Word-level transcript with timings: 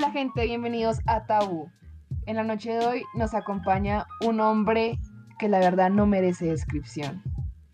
Hola 0.00 0.12
gente, 0.12 0.46
bienvenidos 0.46 0.98
a 1.04 1.26
Tabú. 1.26 1.70
En 2.24 2.36
la 2.36 2.42
noche 2.42 2.72
de 2.72 2.86
hoy 2.86 3.02
nos 3.12 3.34
acompaña 3.34 4.06
un 4.26 4.40
hombre 4.40 4.98
que 5.38 5.46
la 5.46 5.58
verdad 5.58 5.90
no 5.90 6.06
merece 6.06 6.46
descripción. 6.46 7.22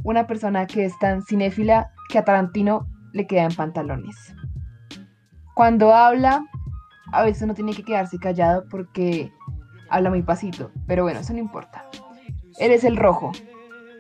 Una 0.02 0.26
persona 0.26 0.66
que 0.66 0.84
es 0.84 0.98
tan 0.98 1.22
cinéfila 1.22 1.92
que 2.08 2.18
a 2.18 2.24
Tarantino 2.24 2.88
le 3.12 3.28
queda 3.28 3.44
en 3.44 3.54
pantalones. 3.54 4.34
Cuando 5.54 5.94
habla, 5.94 6.44
a 7.12 7.22
veces 7.22 7.44
uno 7.44 7.54
tiene 7.54 7.74
que 7.74 7.84
quedarse 7.84 8.18
callado 8.18 8.66
porque 8.68 9.32
habla 9.88 10.10
muy 10.10 10.22
pasito, 10.22 10.72
pero 10.88 11.04
bueno, 11.04 11.20
eso 11.20 11.32
no 11.32 11.38
importa. 11.38 11.88
Eres 12.58 12.82
el 12.82 12.96
rojo. 12.96 13.30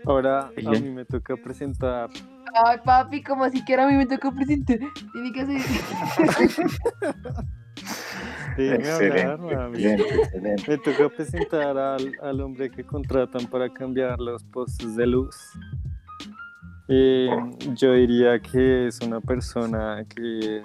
Ahora 0.04 0.50
a 0.66 0.70
mí 0.70 0.90
me 0.90 1.04
toca 1.04 1.36
presentar. 1.36 2.10
Ay, 2.64 2.78
papi, 2.84 3.22
como 3.22 3.48
siquiera 3.50 3.84
a 3.84 3.86
mí 3.86 3.94
me 3.94 4.06
toca 4.06 4.32
presentar. 4.32 4.80
Tiene 5.12 5.32
que 5.32 5.46
ser. 5.46 5.62
Excelente, 8.58 9.22
hablar, 9.22 9.38
mami. 9.38 9.84
excelente, 9.84 10.14
excelente. 10.14 10.64
Me 10.70 10.78
toca 10.78 11.08
presentar 11.08 11.76
al, 11.78 12.12
al 12.22 12.40
hombre 12.40 12.70
que 12.70 12.84
contratan 12.84 13.46
para 13.46 13.68
cambiar 13.72 14.18
los 14.20 14.42
postes 14.44 14.96
de 14.96 15.06
luz. 15.06 15.36
Eh, 16.88 17.28
yo 17.74 17.92
diría 17.94 18.38
que 18.40 18.86
es 18.86 19.00
una 19.00 19.20
persona 19.20 20.04
que 20.14 20.58
es 20.58 20.64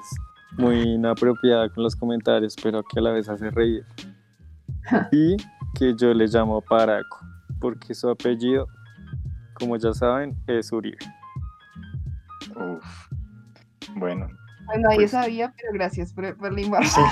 muy 0.57 0.81
inapropiada 0.81 1.69
con 1.69 1.83
los 1.83 1.95
comentarios, 1.95 2.55
pero 2.61 2.83
que 2.83 2.99
a 2.99 3.01
la 3.01 3.11
vez 3.11 3.27
hace 3.29 3.49
reír. 3.49 3.85
Y 5.11 5.37
que 5.77 5.95
yo 5.95 6.13
le 6.13 6.27
llamo 6.27 6.59
Paraco, 6.61 7.19
porque 7.59 7.93
su 7.93 8.09
apellido, 8.09 8.67
como 9.53 9.77
ya 9.77 9.93
saben, 9.93 10.35
es 10.47 10.71
Uribe. 10.71 10.97
Uf. 12.55 13.07
Bueno, 13.95 14.27
Bueno, 14.65 14.83
nadie 14.83 14.97
Pues- 14.99 15.11
sabía, 15.11 15.53
pero 15.57 15.73
gracias 15.73 16.13
por, 16.13 16.37
por 16.37 16.53
la 16.53 16.61
información. 16.65 17.05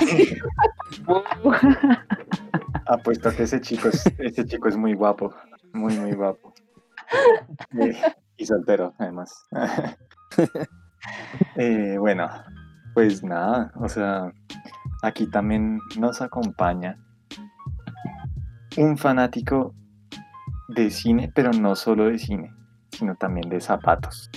apuesto 2.86 3.28
a 3.28 3.32
que 3.34 3.44
ese 3.44 3.60
chico 3.60 3.88
es, 3.88 4.04
ese 4.18 4.44
chico 4.46 4.68
es 4.68 4.76
muy 4.76 4.94
guapo, 4.94 5.34
muy, 5.72 5.96
muy 5.98 6.12
guapo. 6.12 6.52
Eh, 7.80 7.96
y 8.36 8.46
soltero, 8.46 8.94
además. 8.98 9.44
Eh, 11.56 11.96
bueno, 11.98 12.28
pues 12.92 13.24
nada, 13.24 13.72
o 13.76 13.88
sea, 13.88 14.30
aquí 15.02 15.26
también 15.30 15.80
nos 15.98 16.20
acompaña 16.20 16.98
un 18.76 18.98
fanático 18.98 19.74
de 20.68 20.90
cine, 20.90 21.32
pero 21.34 21.52
no 21.52 21.74
solo 21.74 22.04
de 22.04 22.18
cine, 22.18 22.52
sino 22.92 23.16
también 23.16 23.48
de 23.48 23.62
zapatos. 23.62 24.30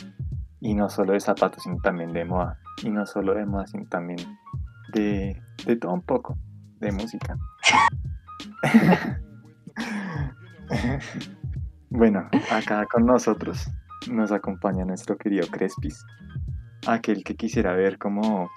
Y 0.61 0.73
no 0.73 0.89
solo 0.89 1.11
de 1.11 1.19
zapatos, 1.19 1.63
sino 1.63 1.75
también 1.83 2.13
de 2.13 2.23
moda. 2.23 2.57
Y 2.81 2.89
no 2.89 3.05
solo 3.05 3.35
de 3.35 3.45
moda, 3.45 3.67
sino 3.67 3.85
también 3.85 4.19
de, 4.93 5.41
de 5.65 5.75
todo 5.75 5.93
un 5.93 6.01
poco, 6.01 6.37
de 6.79 6.91
música. 6.91 7.37
bueno, 11.89 12.29
acá 12.51 12.85
con 12.91 13.05
nosotros 13.05 13.69
nos 14.11 14.31
acompaña 14.31 14.85
nuestro 14.85 15.17
querido 15.17 15.47
Crespis, 15.47 16.05
aquel 16.87 17.23
que 17.23 17.35
quisiera 17.35 17.73
ver 17.73 17.97
como 17.97 18.49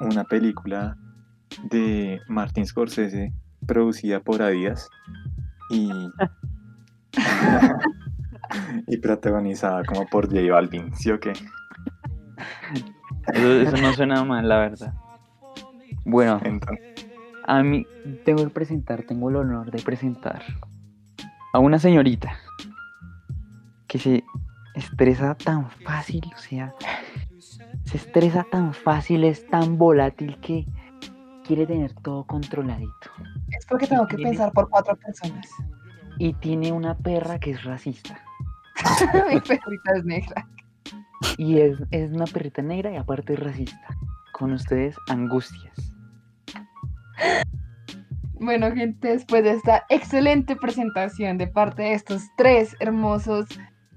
una 0.00 0.24
película 0.24 0.96
de 1.64 2.20
Martin 2.28 2.66
Scorsese 2.66 3.32
producida 3.66 4.20
por 4.20 4.42
Adidas 4.42 4.88
y, 5.70 5.90
y 8.86 8.96
protagonizada 8.98 9.84
como 9.84 10.06
por 10.06 10.26
J 10.26 10.52
Balvin, 10.52 10.94
¿sí 10.94 11.10
o 11.10 11.20
qué? 11.20 11.32
Eso, 13.32 13.60
eso 13.60 13.76
no 13.76 13.92
suena 13.92 14.24
mal, 14.24 14.48
la 14.48 14.58
verdad. 14.58 14.94
Bueno, 16.04 16.40
Entonces, 16.44 17.06
a 17.44 17.62
mí 17.62 17.86
tengo 18.24 18.44
que 18.44 18.50
presentar, 18.50 19.02
tengo 19.02 19.30
el 19.30 19.36
honor 19.36 19.70
de 19.70 19.82
presentar 19.82 20.42
a 21.52 21.58
una 21.58 21.78
señorita 21.78 22.32
que 23.86 23.98
se 23.98 24.24
estresa 24.74 25.34
tan 25.34 25.68
fácil, 25.70 26.22
o 26.34 26.38
sea, 26.38 26.74
se 27.84 27.96
estresa 27.96 28.46
tan 28.50 28.72
fácil, 28.72 29.24
es 29.24 29.46
tan 29.48 29.78
volátil 29.78 30.38
que 30.40 30.66
quiere 31.44 31.66
tener 31.66 31.92
todo 31.94 32.24
controladito. 32.24 33.10
es 33.48 33.66
porque 33.66 33.88
tengo 33.88 34.06
que 34.06 34.16
pensar 34.16 34.52
por 34.52 34.70
cuatro 34.70 34.96
personas. 34.96 35.48
Y 36.18 36.34
tiene 36.34 36.70
una 36.70 36.96
perra 36.96 37.40
que 37.40 37.52
es 37.52 37.64
racista. 37.64 38.20
Mi 39.28 39.40
perrita 39.40 39.96
es 39.96 40.04
negra. 40.04 40.46
Y 41.36 41.60
es, 41.60 41.78
es 41.90 42.12
una 42.12 42.26
perrita 42.26 42.62
negra 42.62 42.90
y 42.92 42.96
aparte 42.96 43.34
es 43.34 43.40
racista. 43.40 43.88
Con 44.32 44.52
ustedes, 44.52 44.96
Angustias. 45.08 45.94
Bueno, 48.34 48.72
gente, 48.72 49.08
después 49.08 49.44
de 49.44 49.50
esta 49.50 49.84
excelente 49.90 50.56
presentación 50.56 51.36
de 51.36 51.46
parte 51.46 51.82
de 51.82 51.92
estos 51.92 52.22
tres 52.38 52.74
hermosos 52.80 53.46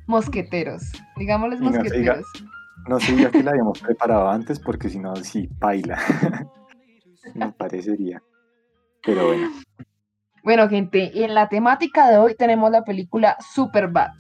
mosqueteros, 0.06 0.92
digámosles 1.16 1.62
mosqueteros, 1.62 2.26
no 2.90 3.00
se 3.00 3.16
diga 3.16 3.32
que 3.32 3.42
la 3.42 3.52
habíamos 3.52 3.80
preparado 3.80 4.30
antes 4.30 4.60
porque 4.60 4.90
si 4.90 5.00
no, 5.00 5.16
sí, 5.16 5.50
baila. 5.60 5.98
Me 7.36 7.52
parecería. 7.54 8.22
Pero 9.06 9.28
bueno, 9.28 9.50
Bueno, 10.44 10.68
gente, 10.68 11.24
en 11.24 11.34
la 11.34 11.48
temática 11.48 12.10
de 12.10 12.18
hoy 12.18 12.36
tenemos 12.36 12.70
la 12.70 12.84
película 12.84 13.38
Superbad, 13.54 14.12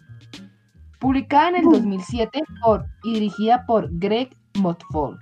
publicada 1.03 1.49
en 1.49 1.55
el 1.57 1.65
2007 1.65 2.41
por, 2.63 2.85
y 3.03 3.13
dirigida 3.15 3.65
por 3.65 3.89
Greg 3.99 4.29
Motfall. 4.57 5.19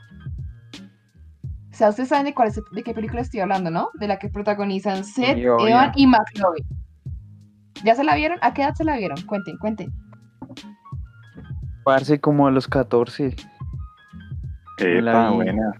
O 1.72 1.74
sea, 1.74 1.90
ustedes 1.90 2.10
saben 2.10 2.26
de, 2.26 2.36
cuál 2.36 2.50
es- 2.50 2.62
de 2.72 2.84
qué 2.84 2.94
película 2.94 3.22
estoy 3.22 3.40
hablando, 3.40 3.72
¿no? 3.72 3.90
De 3.96 4.08
la 4.08 4.20
que 4.20 4.30
protagonizan 4.30 5.04
Seth. 5.04 5.38
Evan 5.40 5.92
y 5.96 6.06
McLovin. 6.06 6.64
¿Ya 7.84 7.96
se 7.96 8.04
la 8.04 8.16
vieron? 8.16 8.38
¿A 8.42 8.54
qué 8.54 8.62
edad 8.62 8.76
se 8.76 8.84
la 8.84 8.96
vieron? 8.98 9.20
Cuenten, 9.26 9.58
cuenten. 9.58 9.92
Parce 11.84 12.20
como 12.20 12.46
a 12.46 12.52
los 12.52 12.68
14. 12.68 13.36
la 14.78 15.12
epa, 15.12 15.32
buena. 15.32 15.72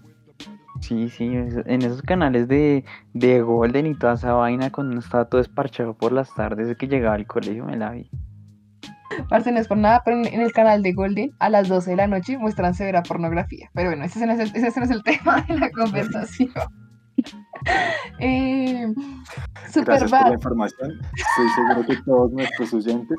Sí, 0.80 1.08
sí, 1.10 1.26
en 1.26 1.82
esos 1.82 2.02
canales 2.02 2.48
de, 2.48 2.84
de 3.14 3.40
Golden 3.40 3.86
y 3.86 3.94
toda 3.94 4.14
esa 4.14 4.32
vaina 4.32 4.70
cuando 4.72 4.90
uno 4.92 5.00
estaba 5.00 5.26
todo 5.26 5.40
esparchado 5.40 5.94
por 5.94 6.10
las 6.10 6.34
tardes 6.34 6.66
de 6.66 6.74
que 6.76 6.88
llegaba 6.88 7.14
al 7.14 7.26
colegio 7.28 7.64
me 7.64 7.76
la 7.76 7.92
vi. 7.92 8.10
Parce, 9.28 9.52
no 9.52 9.58
es 9.58 9.68
por 9.68 9.78
nada, 9.78 10.02
pero 10.04 10.18
en, 10.18 10.40
el 10.40 10.52
canal 10.52 10.82
de 10.82 10.92
Golden 10.92 11.32
a 11.38 11.48
las 11.48 11.68
12 11.68 11.90
de 11.90 11.96
la 11.96 12.06
noche 12.06 12.38
muestran 12.38 12.74
severa 12.74 13.02
pornografía. 13.02 13.70
Pero 13.74 13.90
bueno, 13.90 14.04
ese 14.04 14.26
no 14.26 14.32
es 14.32 14.40
el, 14.40 14.64
ese 14.64 14.78
no 14.80 14.86
es 14.86 14.90
el 14.90 15.02
tema 15.04 15.42
de 15.42 15.58
la 15.58 15.70
conversación. 15.70 16.50
eh, 18.18 18.86
Gracias 19.74 20.10
por 20.10 20.28
la 20.28 20.34
información. 20.34 21.00
Estoy 21.14 21.48
seguro 21.54 21.86
que 21.86 21.96
todos 22.04 22.32
nuestros 22.32 22.74
oyentes 22.74 23.18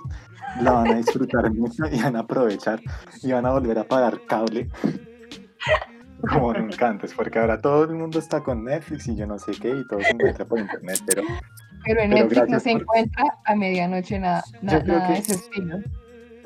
la 0.62 0.72
van 0.72 0.88
a 0.92 0.96
disfrutar 0.96 1.52
mucho 1.54 1.84
y 1.92 2.02
van 2.02 2.16
a 2.16 2.20
aprovechar 2.20 2.82
y 3.22 3.32
van 3.32 3.46
a 3.46 3.52
volver 3.52 3.80
a 3.80 3.84
pagar 3.84 4.20
cable 4.28 4.70
como 6.30 6.54
nunca 6.54 6.88
antes, 6.88 7.14
porque 7.14 7.40
ahora 7.40 7.60
todo 7.60 7.84
el 7.84 7.96
mundo 7.96 8.20
está 8.20 8.42
con 8.42 8.64
Netflix 8.64 9.08
y 9.08 9.16
yo 9.16 9.28
no 9.28 9.38
sé 9.38 9.52
qué 9.60 9.70
y 9.70 9.88
todo 9.88 10.00
se 10.00 10.12
encuentra 10.12 10.46
por 10.46 10.60
internet, 10.60 11.00
pero 11.06 11.24
Pero 11.86 12.02
en 12.02 12.10
Pero 12.12 12.24
Netflix 12.24 12.50
no 12.50 12.60
se 12.60 12.72
por- 12.72 12.82
encuentra 12.82 13.24
a 13.46 13.56
medianoche 13.56 14.20
nada, 14.20 14.44
na- 14.62 14.74
Yo 14.74 14.84
creo 14.84 14.98
nada 14.98 15.08
de 15.10 15.14
que- 15.16 15.20
ese 15.20 15.34
estilo. 15.34 15.80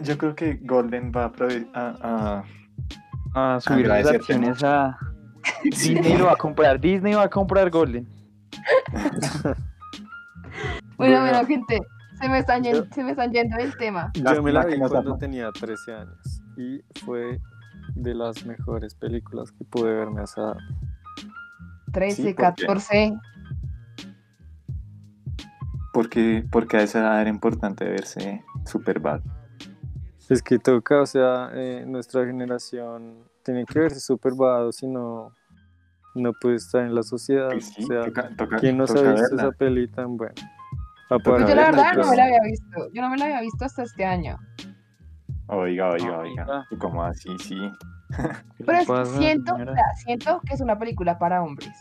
yo 0.02 0.18
creo 0.18 0.36
que 0.36 0.53
Golden 0.64 1.12
va 1.12 1.31
a, 1.74 2.44
a- 3.34 3.56
A 3.56 3.59
subir 3.62 3.88
las 3.88 4.08
acciones 4.08 4.64
a 4.64 4.98
Disney 5.64 6.18
lo 6.18 6.25
va 6.25 6.34
a 6.34 6.36
comprar, 6.38 6.80
Disney 6.80 7.14
va 7.14 7.24
a 7.24 7.30
comprar 7.30 7.70
Golden. 7.70 8.07
Bueno, 10.98 11.19
Bueno, 11.22 11.31
bueno, 11.31 11.45
gente, 11.48 11.80
se 12.19 12.28
me 12.30 12.40
están 12.40 12.63
yendo, 12.63 12.83
yo- 12.86 12.92
se 12.92 13.04
me 13.04 13.12
están 13.12 13.31
yendo 13.31 13.56
del 13.57 13.78
tema. 13.78 14.12
Yo 14.16 14.42
me 14.42 14.51
la 14.51 14.66
vi 14.66 14.80
cuando 14.80 15.16
tenía 15.18 15.51
13 15.51 15.94
años 15.94 16.42
y 16.57 16.81
fue 17.06 17.40
de 17.94 18.16
las 18.16 18.44
mejores 18.45 18.95
películas 18.95 19.51
que 19.51 19.63
pude 19.66 19.94
verme 19.94 20.22
a 20.22 20.24
esa 20.24 20.42
edad. 20.42 20.57
13, 21.94 22.16
Sí, 22.16 22.22
¿por 22.24 22.56
qué? 22.56 22.66
14. 22.66 23.13
Porque, 25.97 26.45
porque 26.51 26.77
a 26.77 26.81
esa 26.83 26.99
edad 26.99 27.21
era 27.21 27.29
importante 27.31 27.83
verse 27.83 28.44
Superbad. 28.67 29.19
Es 30.29 30.44
que 30.44 30.59
toca, 30.59 31.01
o 31.01 31.07
sea, 31.07 31.49
eh, 31.55 31.85
nuestra 31.88 32.23
generación 32.23 33.23
tiene 33.44 33.65
que 33.65 33.79
verse 33.79 33.99
súper 33.99 34.33
bado, 34.35 34.71
si 34.71 34.85
no, 34.85 35.31
no 36.13 36.33
puede 36.33 36.57
estar 36.57 36.83
en 36.83 36.94
la 36.94 37.01
sociedad. 37.01 37.49
Pues 37.49 37.69
sí, 37.69 37.83
o 37.83 37.88
sea, 37.88 38.05
toca, 38.05 38.29
toca- 38.38 38.57
¿quién 38.57 38.77
no 38.77 38.85
se 38.85 38.94
toca 38.94 39.09
ha 39.09 39.13
visto 39.13 39.29
verla. 39.38 39.44
esa 39.49 39.51
peli 39.57 39.88
tan 39.88 40.17
buena? 40.17 40.33
Pues 41.09 41.21
Aparte 41.21 41.49
yo 41.49 41.55
la 41.55 41.65
verdad 41.71 41.94
no 41.95 42.09
me 42.11 42.15
la 42.15 42.23
había 42.25 42.39
visto. 42.44 42.89
Yo 42.94 43.01
no 43.01 43.09
me 43.09 43.17
la 43.17 43.25
había 43.25 43.41
visto 43.41 43.65
hasta 43.65 43.81
este 43.81 44.05
año. 44.05 44.38
Oiga, 45.47 45.89
oiga, 45.89 46.19
Oiga. 46.19 46.44
oiga. 46.44 46.67
¿Y 46.69 46.75
cómo 46.77 47.03
así? 47.03 47.29
Sí. 47.39 47.71
¿Qué 48.57 48.63
Pero 48.65 49.01
es- 49.01 49.09
siento, 49.17 49.55
o 49.55 49.57
sea, 49.57 49.94
siento 50.05 50.41
que 50.47 50.53
es 50.53 50.61
una 50.61 50.77
película 50.77 51.17
para 51.17 51.41
hombres. 51.41 51.73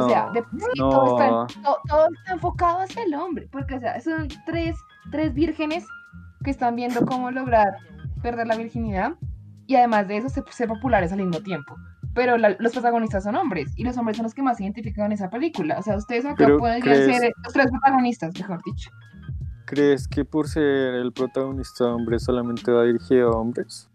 No, 0.00 0.06
O 0.06 0.08
sea, 0.08 0.30
de, 0.32 0.42
no. 0.78 0.88
todo, 0.90 1.20
está, 1.46 1.60
to- 1.62 1.78
todo 1.88 2.06
está 2.12 2.32
enfocado 2.34 2.80
hacia 2.80 3.02
el 3.04 3.14
hombre. 3.14 3.48
Porque, 3.50 3.74
o 3.76 3.80
sea, 3.80 4.00
son 4.00 4.28
tres, 4.46 4.76
tres 5.10 5.32
vírgenes 5.34 5.86
que 6.44 6.50
están 6.50 6.76
viendo 6.76 7.04
cómo 7.06 7.30
lograr 7.30 7.76
perder 8.22 8.46
la 8.46 8.56
virginidad. 8.56 9.14
Y 9.66 9.76
además 9.76 10.06
de 10.08 10.18
eso, 10.18 10.28
se- 10.28 10.42
ser 10.50 10.68
populares 10.68 11.12
al 11.12 11.18
mismo 11.18 11.40
tiempo. 11.42 11.74
pero 12.16 12.36
la- 12.38 12.54
los 12.60 12.72
protagonistas 12.72 13.24
son 13.24 13.34
hombres 13.34 13.72
y 13.76 13.82
los 13.82 13.96
hombres 13.98 14.16
son 14.16 14.22
los 14.24 14.34
que 14.34 14.42
más 14.42 14.58
se 14.58 14.62
identifican 14.62 15.06
en 15.06 15.12
esa 15.12 15.30
película. 15.30 15.78
O 15.80 15.82
sea, 15.82 15.96
ustedes 15.96 16.24
acá 16.24 16.36
Pero, 16.44 16.58
podrían 16.58 16.80
¿crees- 16.80 17.06
ser 17.20 17.32
los 17.42 17.52
tres 17.52 17.66
protagonistas, 17.72 18.32
mejor 18.38 18.60
dicho. 18.64 18.88
¿Crees 19.64 20.06
que 20.06 20.24
por 20.24 20.46
ser 20.46 20.94
el 20.94 21.12
protagonista 21.12 21.86
hombre 21.86 22.20
solamente 22.20 22.70
va 22.70 22.84
dirigido 22.84 23.32
a 23.32 23.40
hombres? 23.40 23.90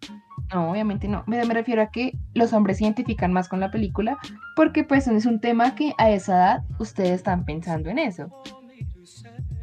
No, 0.54 0.72
obviamente 0.72 1.08
no. 1.08 1.24
Me, 1.28 1.44
me 1.46 1.54
refiero 1.54 1.82
a 1.82 1.88
que 1.92 2.14
los 2.34 2.54
hombres 2.54 2.78
se 2.78 2.84
identifican 2.86 3.32
más 3.34 3.48
con 3.50 3.60
la 3.60 3.70
película 3.72 4.18
porque 4.56 4.84
pues 4.84 5.08
es 5.08 5.26
un 5.26 5.40
tema 5.40 5.76
que 5.76 5.94
a 5.98 6.10
esa 6.10 6.34
edad 6.36 6.64
ustedes 6.80 7.12
están 7.12 7.46
pensando 7.46 7.90
en 7.90 8.00
eso. 8.00 8.30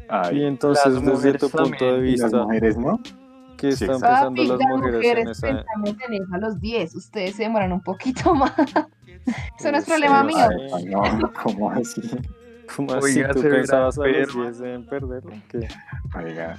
Ay, 0.09 0.39
Y 0.41 0.45
entonces, 0.45 0.85
las 0.85 1.03
desde 1.03 1.11
mujeres 1.13 1.41
tu 1.41 1.49
punto 1.49 1.85
de 1.99 2.09
y 2.09 2.15
las 2.17 2.31
vista, 2.31 2.43
mujeres, 2.43 2.77
¿no? 2.77 2.99
¿qué 3.57 3.71
Sí, 3.73 3.85
están 3.85 3.97
exacto. 3.97 4.33
pensando 4.35 4.43
las 4.43 4.93
mujeres 4.93 5.25
en 5.25 5.29
esa 5.29 5.47
pensamos 5.47 5.95
en 6.07 6.13
eso 6.13 6.33
a 6.33 6.37
los 6.37 6.59
10. 6.61 6.95
Ustedes 6.95 7.35
se 7.35 7.43
demoran 7.43 7.73
un 7.73 7.81
poquito 7.81 8.33
más. 8.35 8.53
Eso 9.59 9.71
no 9.71 9.77
es 9.77 9.85
problema 9.85 10.23
mío. 10.23 10.47
Ay, 10.73 10.85
no, 10.85 11.33
¿cómo 11.43 11.71
así? 11.71 12.01
¿Cómo 12.75 12.93
así 12.93 13.19
Oiga, 13.21 13.33
tú 13.33 13.41
pensabas 13.41 13.97
a 13.97 14.07
los 14.07 14.15
enferma. 14.15 14.43
10 14.51 14.61
en 14.61 14.85
perderlo? 14.85 15.31
¿Qué? 15.49 15.67
Oiga, 16.15 16.57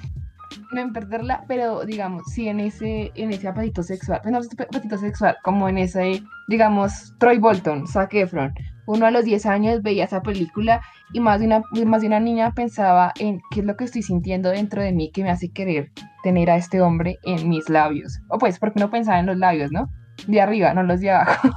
no 0.73 0.81
en 0.81 0.93
perderla, 0.93 1.45
pero 1.49 1.85
digamos, 1.85 2.23
sí 2.33 2.49
en 2.49 2.61
ese, 2.61 3.13
en 3.15 3.33
ese 3.33 3.49
apetito 3.49 3.83
sexual, 3.83 4.21
pues 4.23 4.33
no 4.33 4.39
ese 4.39 4.51
apetito 4.61 4.99
sexual, 4.99 5.37
como 5.43 5.69
en 5.69 5.79
ese, 5.79 6.23
digamos, 6.49 7.15
Troy 7.19 7.39
Bolton, 7.39 7.87
Zac 7.87 8.15
Efron. 8.15 8.53
Uno 8.87 9.07
a 9.07 9.11
los 9.11 9.25
10 9.25 9.45
años 9.47 9.83
veía 9.83 10.05
esa 10.05 10.23
película 10.23 10.81
y 11.13 11.21
más 11.21 11.41
de 11.41 11.47
una, 11.47 11.63
más 11.85 12.01
de 12.01 12.07
una 12.07 12.21
niña 12.21 12.53
pensaba 12.53 13.13
en 13.19 13.41
qué 13.51 13.61
es 13.61 13.67
lo 13.67 13.77
que 13.77 13.85
estoy 13.85 14.03
sintiendo 14.03 14.49
dentro 14.51 14.83
de 14.83 14.93
mí 14.93 15.11
que 15.13 15.23
me 15.23 15.31
hace 15.31 15.51
querer 15.51 15.91
tener 16.23 16.51
a 16.51 16.57
este 16.57 16.81
hombre 16.81 17.19
en 17.25 17.49
mis 17.49 17.69
labios. 17.69 18.19
O 18.29 18.39
pues, 18.39 18.59
porque 18.59 18.81
no 18.81 18.91
pensaba 18.91 19.21
en 19.21 19.27
los 19.27 19.37
labios, 19.37 19.71
¿no? 19.73 19.91
De 20.27 20.41
arriba, 20.41 20.73
no 20.73 20.83
los 20.83 21.01
de 21.01 21.11
abajo. 21.11 21.49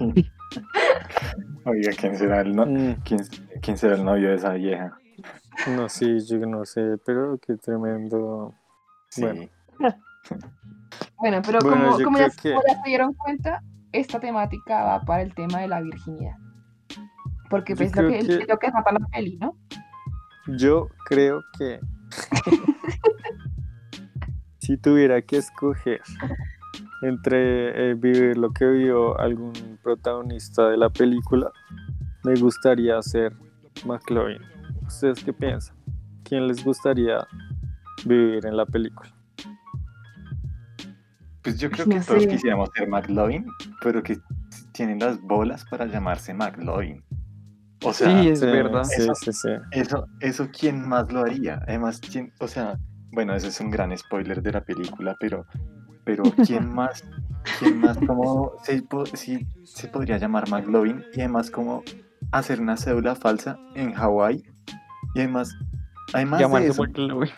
oiga, 1.64 1.92
¿quién 1.98 2.16
será 2.16 2.40
el 2.40 2.54
no? 2.54 2.66
Mm, 2.66 2.94
¿Quién, 3.04 3.20
quién 3.60 3.76
será 3.76 3.94
el 3.96 4.04
novio 4.04 4.30
de 4.30 4.36
esa 4.36 4.52
vieja? 4.54 4.99
No, 5.66 5.88
sí, 5.88 6.18
yo 6.26 6.38
no 6.46 6.64
sé, 6.64 6.96
pero 7.04 7.38
qué 7.38 7.56
tremendo. 7.56 8.54
Sí. 9.10 9.22
Bueno. 9.22 9.48
Bueno, 11.18 11.42
pero 11.44 11.58
Bueno, 11.60 11.96
como, 12.02 12.18
ya, 12.18 12.28
creo 12.30 12.30
que- 12.42 12.50
como 12.54 12.62
ya 12.66 12.82
se 12.82 12.88
dieron 12.88 13.12
cuenta, 13.14 13.62
esta 13.92 14.20
temática 14.20 14.84
va 14.84 15.00
para 15.02 15.22
el 15.22 15.34
tema 15.34 15.60
de 15.60 15.68
la 15.68 15.80
virginidad. 15.82 16.36
Porque 17.50 17.76
pues 17.76 17.94
lo 17.94 18.08
que, 18.08 18.20
que- 18.20 18.36
es 18.38 18.48
lo 18.48 18.58
que 18.58 18.70
trata 18.70 18.92
la 18.92 19.06
peli, 19.12 19.36
¿no? 19.38 19.54
Yo 20.46 20.88
creo 21.04 21.42
que 21.58 21.78
si 24.58 24.76
tuviera 24.78 25.20
que 25.22 25.36
escoger 25.38 26.00
entre 27.02 27.90
eh, 27.90 27.94
vivir 27.94 28.36
lo 28.38 28.50
que 28.52 28.66
vio 28.66 29.18
algún 29.18 29.52
protagonista 29.82 30.68
de 30.70 30.76
la 30.76 30.88
película, 30.90 31.50
me 32.24 32.34
gustaría 32.34 33.00
ser 33.02 33.34
McLovin. 33.84 34.40
¿Ustedes 34.90 35.22
qué 35.24 35.32
piensan? 35.32 35.76
¿Quién 36.24 36.48
les 36.48 36.64
gustaría 36.64 37.26
vivir 38.04 38.44
en 38.44 38.56
la 38.56 38.66
película? 38.66 39.08
Pues 41.42 41.58
yo 41.58 41.70
creo 41.70 41.86
No 41.86 41.94
que 41.94 42.00
todos 42.00 42.22
sé. 42.24 42.28
quisiéramos 42.28 42.68
ser 42.74 42.88
McLovin, 42.88 43.46
pero 43.82 44.02
que 44.02 44.18
tienen 44.72 44.98
las 44.98 45.20
bolas 45.22 45.64
para 45.70 45.86
llamarse 45.86 46.34
McLovin. 46.34 47.02
O 47.84 47.92
sea, 47.92 48.20
Sí, 48.20 48.28
es 48.28 48.40
Sí, 48.40 48.46
verdad. 48.46 48.84
Sí, 48.84 49.02
Eso- 49.02 49.14
sí, 49.14 49.32
sí. 49.32 49.48
eso, 49.70 50.06
eso 50.20 50.48
quién 50.50 50.86
más 50.86 51.10
lo 51.12 51.20
haría. 51.20 51.60
Además, 51.66 52.00
quién, 52.00 52.32
o 52.40 52.48
sea, 52.48 52.76
bueno, 53.12 53.34
eso 53.34 53.46
es 53.46 53.58
un 53.60 53.70
gran 53.70 53.96
spoiler 53.96 54.42
de 54.42 54.52
la 54.52 54.60
película, 54.62 55.16
pero, 55.18 55.46
pero 56.04 56.24
quién 56.46 56.68
más, 56.74 57.02
quién 57.58 57.78
más 57.78 57.96
como 58.06 58.52
se, 58.64 58.82
se 59.64 59.88
podría 59.88 60.18
llamar 60.18 60.48
McLovin 60.50 61.02
y 61.14 61.20
además 61.20 61.50
como 61.50 61.82
hacer 62.32 62.60
una 62.60 62.76
cédula 62.76 63.14
falsa 63.14 63.56
en 63.74 63.92
Hawái 63.94 64.42
y 65.14 65.18
además, 65.20 65.54
además 66.12 66.38
de 66.40 66.44
Llamarse 66.46 66.68
eso, 66.68 66.82
McLovin. 66.82 67.30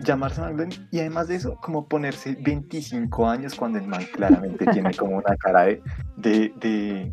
llamarse 0.00 0.40
McLovin 0.40 0.88
y 0.90 0.98
además 1.00 1.28
de 1.28 1.36
eso, 1.36 1.56
como 1.62 1.86
ponerse 1.88 2.36
25 2.40 3.28
años 3.28 3.54
cuando 3.54 3.78
el 3.78 3.86
man 3.86 4.02
claramente 4.12 4.66
tiene 4.66 4.92
como 4.98 5.16
una 5.18 5.36
cara 5.36 5.62
de, 5.64 5.82
de, 6.16 6.52
de 6.56 7.12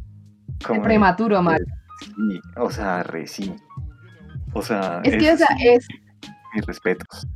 como 0.66 0.76
De 0.76 0.80
de- 0.80 0.86
prematuro, 0.86 1.42
mal. 1.42 1.64
sí, 2.06 2.42
o 2.58 2.70
sea, 2.72 3.04
re 3.04 3.28
sí. 3.28 3.56
O 4.54 4.62
sea, 4.62 5.02
Es 5.04 5.16
que, 5.16 5.32
o 5.32 5.38
sea, 5.38 5.48
es, 5.64 5.88
mis 6.56 6.66
respetos. 6.66 7.28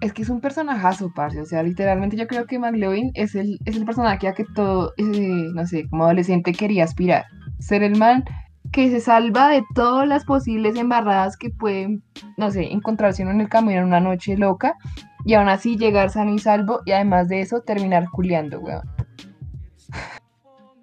es 0.00 0.12
que 0.12 0.22
es 0.22 0.28
un 0.28 0.40
personajazo, 0.40 1.12
parce. 1.12 1.40
O 1.40 1.44
sea, 1.44 1.62
literalmente 1.64 2.16
yo 2.16 2.26
creo 2.28 2.46
que 2.46 2.58
McLovin 2.58 3.10
es 3.14 3.34
el, 3.34 3.58
es 3.64 3.76
el 3.76 3.84
personaje 3.84 4.28
a 4.28 4.32
que 4.32 4.44
todo, 4.54 4.92
eh, 4.96 5.48
no 5.52 5.66
sé, 5.66 5.88
como 5.88 6.04
adolescente 6.04 6.52
quería 6.52 6.84
aspirar. 6.84 7.24
Ser 7.58 7.82
el 7.82 7.98
man 7.98 8.24
que 8.72 8.90
se 8.90 9.00
salva 9.00 9.48
de 9.48 9.64
todas 9.74 10.06
las 10.06 10.24
posibles 10.24 10.76
embarradas 10.76 11.36
que 11.36 11.50
pueden, 11.50 12.02
no 12.36 12.50
sé, 12.50 12.72
encontrarse 12.72 13.22
uno 13.22 13.32
en 13.32 13.40
el 13.40 13.48
camino 13.48 13.80
en 13.80 13.86
una 13.86 14.00
noche 14.00 14.36
loca 14.36 14.76
y 15.24 15.34
aún 15.34 15.48
así 15.48 15.76
llegar 15.76 16.10
sano 16.10 16.32
y 16.32 16.38
salvo 16.38 16.80
y 16.84 16.92
además 16.92 17.28
de 17.28 17.40
eso 17.40 17.60
terminar 17.62 18.06
culeando, 18.12 18.60
weón. 18.60 18.82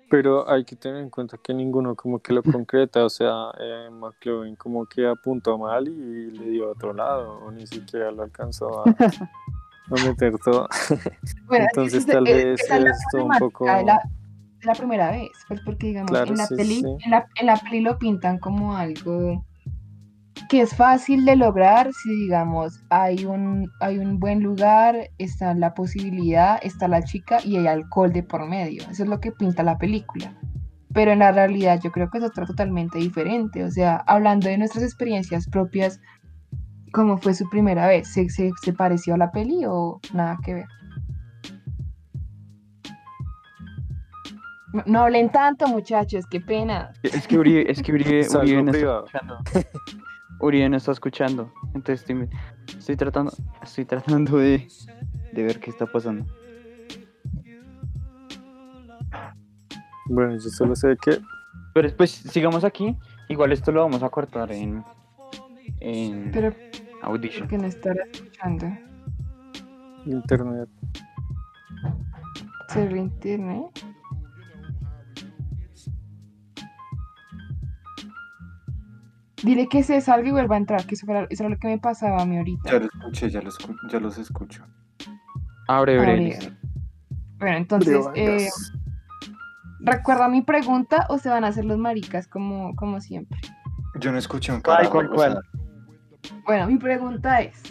Pero 0.09 0.49
hay 0.49 0.63
que 0.63 0.75
tener 0.77 1.01
en 1.01 1.09
cuenta 1.09 1.37
que 1.37 1.53
ninguno 1.53 1.95
como 1.95 2.19
que 2.19 2.31
lo 2.31 2.41
concreta, 2.41 3.03
o 3.03 3.09
sea, 3.09 3.51
eh, 3.59 3.89
McLovin 3.91 4.55
como 4.55 4.85
que 4.85 5.05
apuntó 5.05 5.57
mal 5.57 5.87
y 5.87 6.31
le 6.31 6.49
dio 6.51 6.69
a 6.69 6.71
otro 6.71 6.93
lado, 6.93 7.39
o 7.39 7.51
ni 7.51 7.67
siquiera 7.67 8.11
lo 8.11 8.23
alcanzó 8.23 8.81
a, 8.81 8.83
a 8.87 10.07
meter 10.07 10.37
todo. 10.39 10.67
Bueno, 11.45 11.65
Entonces 11.71 12.05
tal 12.05 12.23
vez 12.23 12.61
esa 12.61 12.77
es 12.77 12.83
la 12.83 12.89
es 12.89 12.97
un 13.13 13.31
poco... 13.37 13.65
la, 13.65 13.99
la 14.63 14.73
primera 14.73 15.11
vez, 15.11 15.29
pues 15.47 15.61
porque 15.65 15.87
digamos, 15.87 16.11
Claro, 16.11 16.31
en 16.31 16.37
la 16.37 16.45
sí, 16.47 16.55
peli, 16.55 16.75
sí. 16.81 16.85
En, 17.05 17.11
la, 17.11 17.27
en 17.39 17.45
la 17.45 17.57
peli 17.57 17.81
lo 17.81 17.97
pintan 17.97 18.39
como 18.39 18.75
algo 18.75 19.45
que 20.49 20.61
es 20.61 20.75
fácil 20.75 21.25
de 21.25 21.35
lograr 21.35 21.91
si 21.93 22.09
digamos 22.09 22.83
hay 22.89 23.25
un, 23.25 23.69
hay 23.79 23.97
un 23.97 24.19
buen 24.19 24.41
lugar, 24.41 25.09
está 25.17 25.53
la 25.53 25.73
posibilidad, 25.73 26.59
está 26.61 26.87
la 26.87 27.03
chica 27.03 27.39
y 27.43 27.57
hay 27.57 27.67
alcohol 27.67 28.13
de 28.13 28.23
por 28.23 28.47
medio. 28.47 28.83
Eso 28.89 29.03
es 29.03 29.09
lo 29.09 29.19
que 29.19 29.31
pinta 29.31 29.63
la 29.63 29.77
película. 29.77 30.33
Pero 30.93 31.11
en 31.11 31.19
la 31.19 31.31
realidad 31.31 31.79
yo 31.83 31.91
creo 31.91 32.09
que 32.09 32.19
es 32.19 32.23
otra 32.23 32.45
totalmente 32.45 32.97
diferente. 32.97 33.63
O 33.63 33.71
sea, 33.71 33.97
hablando 34.07 34.47
de 34.47 34.57
nuestras 34.57 34.83
experiencias 34.83 35.47
propias, 35.49 35.99
¿cómo 36.93 37.17
fue 37.17 37.33
su 37.33 37.49
primera 37.49 37.87
vez? 37.87 38.07
¿Se, 38.07 38.29
se, 38.29 38.51
se 38.61 38.73
pareció 38.73 39.15
a 39.15 39.17
la 39.17 39.31
peli 39.31 39.65
o 39.67 39.99
nada 40.13 40.37
que 40.43 40.53
ver? 40.53 40.65
No- 44.85 45.01
hablen 45.01 45.31
tanto, 45.31 45.67
muchachos, 45.67 46.25
qué 46.29 46.39
pena. 46.41 46.91
Es 47.03 47.27
que 47.27 47.37
Uribe, 47.37 47.69
es 47.71 47.81
que 47.81 47.91
Uribe, 47.93 48.27
no 48.29 48.41
está 48.41 48.43
escuchando. 48.43 49.37
Uribe 50.39 50.69
no 50.69 50.77
está 50.77 50.91
escuchando. 50.91 51.51
Entonces 51.73 52.01
estoy, 52.01 52.29
estoy 52.77 52.95
tratando, 52.95 53.31
estoy 53.61 53.85
tratando 53.85 54.37
de, 54.37 54.67
de 55.33 55.43
ver 55.43 55.59
qué 55.59 55.69
está 55.71 55.85
pasando. 55.85 56.25
Bueno, 60.09 60.33
yo 60.33 60.39
solo 60.49 60.75
sé 60.75 60.95
que 61.01 61.19
Pero 61.73 61.87
después 61.87 62.11
sigamos 62.11 62.63
aquí. 62.63 62.97
Igual 63.29 63.51
esto 63.51 63.71
lo 63.71 63.81
vamos 63.81 64.01
a 64.03 64.09
cortar 64.09 64.51
en, 64.51 64.83
en 65.81 66.31
Pero 66.31 66.53
Audition. 67.01 67.41
¿por 67.41 67.49
qué 67.49 67.57
no 67.57 67.67
estará 67.67 68.03
escuchando? 68.11 68.67
internet... 70.05 70.69
¿Se 72.69 72.87
ve 72.87 72.99
internet? 72.99 73.65
Dile 79.43 79.67
que 79.69 79.83
se 79.83 80.01
salga 80.01 80.27
y 80.27 80.31
vuelva 80.31 80.55
a 80.55 80.59
entrar, 80.59 80.85
que 80.85 80.95
eso, 80.95 81.05
era, 81.09 81.27
eso 81.29 81.43
era 81.43 81.49
lo 81.49 81.57
que 81.57 81.67
me 81.67 81.77
pasaba 81.77 82.21
a 82.21 82.25
mí 82.25 82.37
ahorita. 82.37 82.71
Ya 82.71 82.79
lo 82.79 82.85
escuché, 82.85 83.29
ya, 83.29 83.41
lo 83.41 83.49
escu- 83.51 83.79
ya 83.83 83.99
los 83.99 84.17
escucho. 84.17 84.63
Abre, 85.67 85.97
abre. 85.99 86.39
Bueno, 87.37 87.57
entonces, 87.57 88.05
eh, 88.15 88.49
¿recuerda 89.79 90.27
mi 90.27 90.41
pregunta 90.41 91.05
o 91.09 91.17
se 91.19 91.29
van 91.29 91.43
a 91.43 91.49
hacer 91.49 91.65
los 91.65 91.77
maricas 91.77 92.27
como, 92.27 92.75
como 92.75 92.99
siempre? 92.99 93.39
Yo 93.99 94.11
no 94.11 94.17
escuché 94.17 94.51
un 94.51 94.61
¿Cuál, 94.61 94.89
carajo. 94.89 94.91
cuál, 94.93 95.05
o 95.05 95.09
cuál? 95.13 95.31
sea, 95.33 95.41
Bueno, 96.45 96.67
mi 96.67 96.77
pregunta 96.77 97.41
es, 97.41 97.61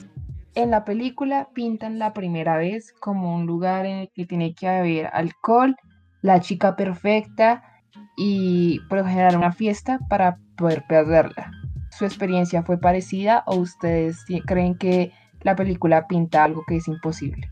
en 0.54 0.70
la 0.70 0.84
película 0.84 1.48
pintan 1.52 1.98
la 1.98 2.12
primera 2.12 2.56
vez 2.56 2.92
como 3.00 3.34
un 3.34 3.46
lugar 3.46 3.86
en 3.86 3.96
el 3.98 4.10
que 4.14 4.24
tiene 4.24 4.54
que 4.54 4.68
haber 4.68 5.06
alcohol, 5.12 5.74
la 6.22 6.40
chica 6.40 6.76
perfecta 6.76 7.62
y 8.16 8.80
por 8.88 8.98
lo 8.98 9.04
general 9.04 9.36
una 9.36 9.52
fiesta 9.52 9.98
para 10.08 10.38
poder 10.56 10.84
perderla. 10.88 11.50
¿Su 11.90 12.04
experiencia 12.04 12.62
fue 12.62 12.78
parecida 12.78 13.42
o 13.46 13.56
ustedes 13.56 14.24
creen 14.46 14.76
que 14.76 15.12
la 15.42 15.54
película 15.56 16.06
pinta 16.06 16.44
algo 16.44 16.64
que 16.66 16.76
es 16.76 16.88
imposible? 16.88 17.50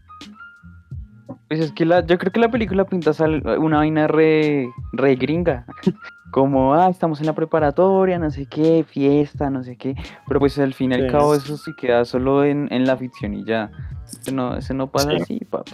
Pues 1.49 1.61
es 1.61 1.73
que 1.73 1.84
la, 1.84 2.04
yo 2.04 2.18
creo 2.18 2.32
que 2.32 2.40
la 2.40 2.50
película 2.50 2.84
pinta 2.84 3.12
sal- 3.12 3.42
una 3.58 3.78
vaina 3.78 4.06
re, 4.06 4.68
re 4.92 5.14
gringa. 5.16 5.66
Como, 6.30 6.75
ah, 6.75 6.88
estamos 6.88 7.20
en 7.20 7.26
la 7.26 7.32
preparatoria, 7.32 8.18
no 8.18 8.28
sé 8.28 8.46
qué, 8.46 8.84
fiesta, 8.87 9.50
no 9.50 9.62
sé 9.62 9.76
qué. 9.76 9.94
Pero 10.26 10.40
pues 10.40 10.58
al 10.58 10.75
fin 10.75 10.90
y 10.90 10.94
al 10.96 11.06
cabo 11.06 11.32
eso 11.34 11.56
se 11.56 11.76
queda 11.76 12.04
solo 12.04 12.44
en, 12.44 12.66
en 12.73 12.87
la 12.87 12.96
ficción 12.96 13.34
y 13.34 13.44
ya. 13.44 13.70
Eso 14.20 14.32
no, 14.32 14.56
eso 14.56 14.75
no 14.75 14.88
pasa 14.90 15.11
Sí. 15.11 15.16
así, 15.23 15.44
papi. 15.44 15.73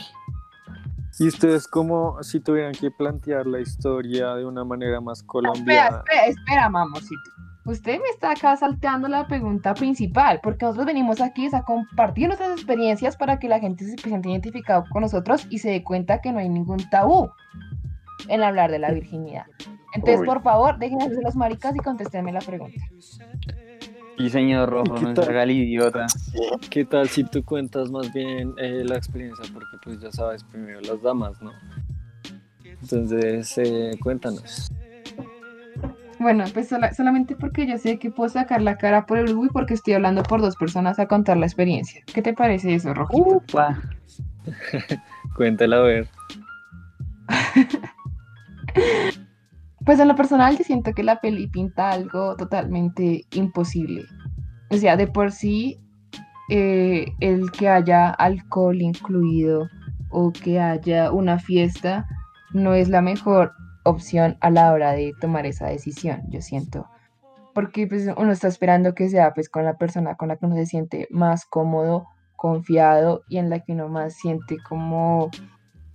Y 1.20 1.28
ustedes 1.28 1.68
como 1.68 2.22
si 2.22 2.40
tuvieran 2.40 2.72
que 2.72 2.90
plantear 2.90 3.46
la 3.46 3.60
historia 3.60 4.34
de 4.36 4.46
una 4.46 4.64
manera 4.64 5.02
más 5.02 5.18
Espera, 5.18 5.28
colombiana. 5.28 5.96
espera, 5.98 6.24
espera, 6.24 6.70
mamosito. 6.70 7.30
Usted 7.66 7.98
me 8.00 8.08
está 8.08 8.30
acá 8.30 8.56
salteando 8.56 9.06
la 9.06 9.26
pregunta 9.26 9.74
principal, 9.74 10.40
porque 10.42 10.64
nosotros 10.64 10.86
venimos 10.86 11.20
aquí 11.20 11.44
es 11.44 11.52
a 11.52 11.62
compartir 11.62 12.26
nuestras 12.28 12.52
experiencias 12.52 13.18
para 13.18 13.38
que 13.38 13.48
la 13.50 13.60
gente 13.60 13.84
se 13.84 13.98
sienta 13.98 14.30
identificado 14.30 14.86
con 14.90 15.02
nosotros 15.02 15.46
y 15.50 15.58
se 15.58 15.68
dé 15.68 15.84
cuenta 15.84 16.22
que 16.22 16.32
no 16.32 16.38
hay 16.38 16.48
ningún 16.48 16.88
tabú 16.88 17.28
en 18.28 18.42
hablar 18.42 18.70
de 18.70 18.78
la 18.78 18.90
virginidad. 18.90 19.44
Entonces, 19.92 20.20
Uy. 20.20 20.26
por 20.26 20.42
favor, 20.42 20.78
déjenme 20.78 21.10
de 21.10 21.20
los 21.20 21.36
maricas 21.36 21.76
y 21.76 21.80
contéstenme 21.80 22.32
la 22.32 22.40
pregunta. 22.40 22.80
Y 24.20 24.28
señor 24.28 24.68
Rojo, 24.68 24.96
¿Qué 24.96 25.06
no 25.06 25.14
se 25.16 25.22
haga 25.22 25.42
el 25.44 25.50
idiota. 25.52 26.06
¿Qué 26.68 26.84
tal 26.84 27.08
si 27.08 27.24
tú 27.24 27.42
cuentas 27.42 27.90
más 27.90 28.12
bien 28.12 28.52
eh, 28.58 28.82
la 28.84 28.96
experiencia? 28.96 29.44
Porque 29.52 29.78
pues 29.82 29.98
ya 30.00 30.12
sabes, 30.12 30.44
primero 30.44 30.80
las 30.82 31.00
damas, 31.02 31.40
¿no? 31.40 31.54
Entonces, 32.82 33.56
eh, 33.56 33.92
cuéntanos. 34.02 34.70
Bueno, 36.18 36.44
pues 36.52 36.68
sola- 36.68 36.92
solamente 36.92 37.34
porque 37.34 37.66
yo 37.66 37.78
sé 37.78 37.98
que 37.98 38.10
puedo 38.10 38.28
sacar 38.28 38.60
la 38.60 38.76
cara 38.76 39.06
por 39.06 39.16
el 39.16 39.34
Uy 39.34 39.48
porque 39.50 39.72
estoy 39.72 39.94
hablando 39.94 40.22
por 40.22 40.42
dos 40.42 40.54
personas 40.56 40.98
a 40.98 41.06
contar 41.06 41.38
la 41.38 41.46
experiencia. 41.46 42.02
¿Qué 42.12 42.20
te 42.20 42.34
parece 42.34 42.74
eso, 42.74 42.92
Rojito? 42.92 43.22
Upa. 43.22 43.80
Cuéntala 45.34 45.76
a 45.78 45.80
ver. 45.80 46.08
Pues 49.90 49.98
en 49.98 50.06
lo 50.06 50.14
personal 50.14 50.56
yo 50.56 50.62
siento 50.62 50.92
que 50.92 51.02
la 51.02 51.20
peli 51.20 51.48
pinta 51.48 51.90
algo 51.90 52.36
totalmente 52.36 53.24
imposible. 53.32 54.04
O 54.70 54.76
sea, 54.76 54.96
de 54.96 55.08
por 55.08 55.32
sí, 55.32 55.80
eh, 56.48 57.06
el 57.18 57.50
que 57.50 57.68
haya 57.68 58.10
alcohol 58.10 58.80
incluido 58.80 59.68
o 60.10 60.30
que 60.30 60.60
haya 60.60 61.10
una 61.10 61.40
fiesta 61.40 62.06
no 62.52 62.74
es 62.74 62.88
la 62.88 63.02
mejor 63.02 63.50
opción 63.82 64.36
a 64.40 64.50
la 64.50 64.72
hora 64.72 64.92
de 64.92 65.12
tomar 65.20 65.44
esa 65.44 65.66
decisión, 65.66 66.22
yo 66.28 66.40
siento. 66.40 66.86
Porque 67.52 67.88
pues, 67.88 68.06
uno 68.16 68.30
está 68.30 68.46
esperando 68.46 68.94
que 68.94 69.08
sea 69.08 69.34
pues 69.34 69.48
con 69.48 69.64
la 69.64 69.76
persona 69.76 70.14
con 70.14 70.28
la 70.28 70.36
que 70.36 70.46
uno 70.46 70.54
se 70.54 70.66
siente 70.66 71.08
más 71.10 71.44
cómodo, 71.44 72.06
confiado 72.36 73.22
y 73.28 73.38
en 73.38 73.50
la 73.50 73.58
que 73.58 73.72
uno 73.72 73.88
más 73.88 74.14
siente 74.14 74.56
como 74.68 75.32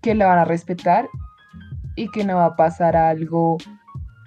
que 0.02 0.16
la 0.16 0.28
van 0.28 0.40
a 0.40 0.44
respetar 0.44 1.08
y 1.96 2.10
que 2.10 2.26
no 2.26 2.36
va 2.36 2.46
a 2.48 2.56
pasar 2.58 2.98
algo 2.98 3.58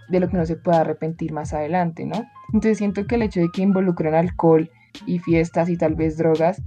de 0.09 0.21
lo 0.21 0.29
que 0.29 0.37
no 0.37 0.47
se 0.47 0.57
pueda 0.57 0.81
arrepentir 0.81 1.33
más 1.33 1.53
adelante, 1.53 2.05
¿no? 2.05 2.25
Entonces 2.53 2.79
siento 2.79 3.07
que 3.07 3.17
el 3.17 3.23
hecho 3.23 3.41
de 3.41 3.51
que 3.51 3.63
involucren 3.63 4.15
alcohol 4.15 4.71
y 5.07 5.19
fiestas 5.19 5.69
y 5.69 5.77
tal 5.77 5.95
vez 5.95 6.17
drogas 6.17 6.63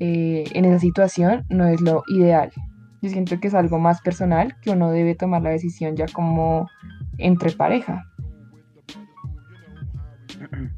eh, 0.00 0.44
en 0.52 0.64
esa 0.64 0.78
situación 0.78 1.44
no 1.48 1.66
es 1.66 1.80
lo 1.80 2.02
ideal. 2.08 2.52
Yo 3.02 3.10
siento 3.10 3.38
que 3.40 3.48
es 3.48 3.54
algo 3.54 3.78
más 3.78 4.00
personal 4.00 4.56
que 4.60 4.70
uno 4.70 4.90
debe 4.90 5.14
tomar 5.14 5.42
la 5.42 5.50
decisión 5.50 5.96
ya 5.96 6.06
como 6.12 6.68
entre 7.18 7.52
pareja. 7.52 8.04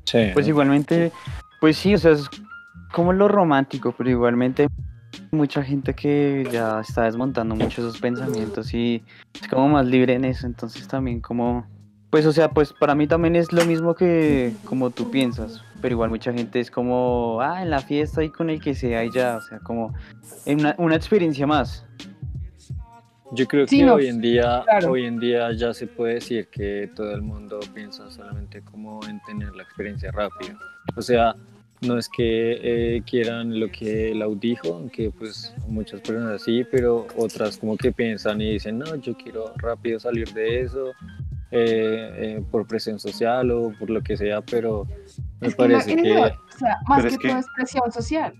Sí. 0.04 0.30
Pues 0.32 0.48
igualmente, 0.48 1.12
pues 1.60 1.76
sí, 1.76 1.94
o 1.94 1.98
sea, 1.98 2.12
es 2.12 2.28
como 2.92 3.12
lo 3.12 3.28
romántico, 3.28 3.94
pero 3.96 4.10
igualmente 4.10 4.68
mucha 5.30 5.62
gente 5.62 5.94
que 5.94 6.48
ya 6.50 6.80
está 6.80 7.04
desmontando 7.04 7.54
mucho 7.54 7.82
esos 7.82 8.00
pensamientos 8.00 8.72
y 8.74 9.02
es 9.40 9.48
como 9.48 9.68
más 9.68 9.86
libre 9.86 10.14
en 10.14 10.24
eso, 10.24 10.46
entonces 10.46 10.86
también 10.88 11.20
como, 11.20 11.66
pues 12.10 12.26
o 12.26 12.32
sea, 12.32 12.50
pues 12.50 12.72
para 12.72 12.94
mí 12.94 13.06
también 13.06 13.36
es 13.36 13.52
lo 13.52 13.64
mismo 13.64 13.94
que 13.94 14.52
como 14.64 14.90
tú 14.90 15.10
piensas, 15.10 15.62
pero 15.80 15.94
igual 15.94 16.10
mucha 16.10 16.32
gente 16.32 16.60
es 16.60 16.70
como, 16.70 17.40
ah, 17.40 17.62
en 17.62 17.70
la 17.70 17.80
fiesta 17.80 18.22
y 18.24 18.30
con 18.30 18.50
el 18.50 18.60
que 18.60 18.74
sea 18.74 19.04
y 19.04 19.10
ya, 19.12 19.36
o 19.36 19.40
sea, 19.40 19.58
como 19.60 19.94
en 20.44 20.60
una, 20.60 20.74
una 20.78 20.96
experiencia 20.96 21.46
más. 21.46 21.84
Yo 23.32 23.46
creo 23.46 23.64
Sí, 23.68 23.78
que 23.78 23.84
no, 23.84 23.94
hoy 23.94 24.08
en 24.08 24.20
día, 24.20 24.62
claro. 24.64 24.90
hoy 24.90 25.06
en 25.06 25.20
día 25.20 25.52
ya 25.52 25.72
se 25.72 25.86
puede 25.86 26.14
decir 26.14 26.48
que 26.48 26.90
todo 26.96 27.12
el 27.14 27.22
mundo 27.22 27.60
piensa 27.72 28.10
solamente 28.10 28.60
como 28.62 29.00
en 29.06 29.20
tener 29.22 29.54
la 29.54 29.62
experiencia 29.62 30.10
rápida. 30.10 30.58
O 30.96 31.02
sea, 31.02 31.36
no 31.82 31.96
es 31.96 32.08
que 32.08 32.58
eh, 32.96 33.02
quieran 33.08 33.60
lo 33.60 33.70
que 33.70 34.12
Lau 34.16 34.34
dijo, 34.34 34.74
aunque 34.74 35.10
pues 35.16 35.54
muchas 35.68 36.00
personas 36.00 36.42
sí, 36.42 36.64
pero 36.72 37.06
otras 37.16 37.56
como 37.58 37.76
que 37.76 37.92
piensan 37.92 38.40
y 38.40 38.54
dicen, 38.54 38.78
no, 38.80 38.96
yo 38.96 39.14
quiero 39.16 39.52
rápido 39.58 40.00
salir 40.00 40.28
de 40.32 40.62
eso, 40.62 40.90
eh, 41.52 42.10
eh, 42.38 42.42
por 42.50 42.66
presión 42.66 42.98
social 42.98 43.50
o 43.50 43.72
por 43.78 43.90
lo 43.90 44.02
que 44.02 44.16
sea, 44.16 44.40
pero 44.42 44.86
me 45.40 45.48
Es 45.48 45.54
parece 45.56 45.90
es 45.94 46.02
que... 46.02 46.12
eso, 46.12 46.22
o 46.54 46.58
sea, 46.58 46.76
más 46.88 47.02
Pero 47.02 47.08
que, 47.08 47.14
es 47.14 47.18
que- 47.18 47.28
todo 47.28 47.38
es 47.38 47.46
presión 47.56 47.92
social. 47.92 48.34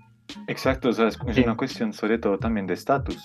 Exacto, 0.46 0.90
o 0.90 0.92
sea, 0.92 1.08
es, 1.08 1.18
es 1.26 1.34
Sí. 1.36 1.42
una 1.42 1.56
cuestión 1.56 1.92
sobre 1.92 2.18
todo 2.18 2.38
también 2.38 2.66
de 2.66 2.74
estatus. 2.74 3.18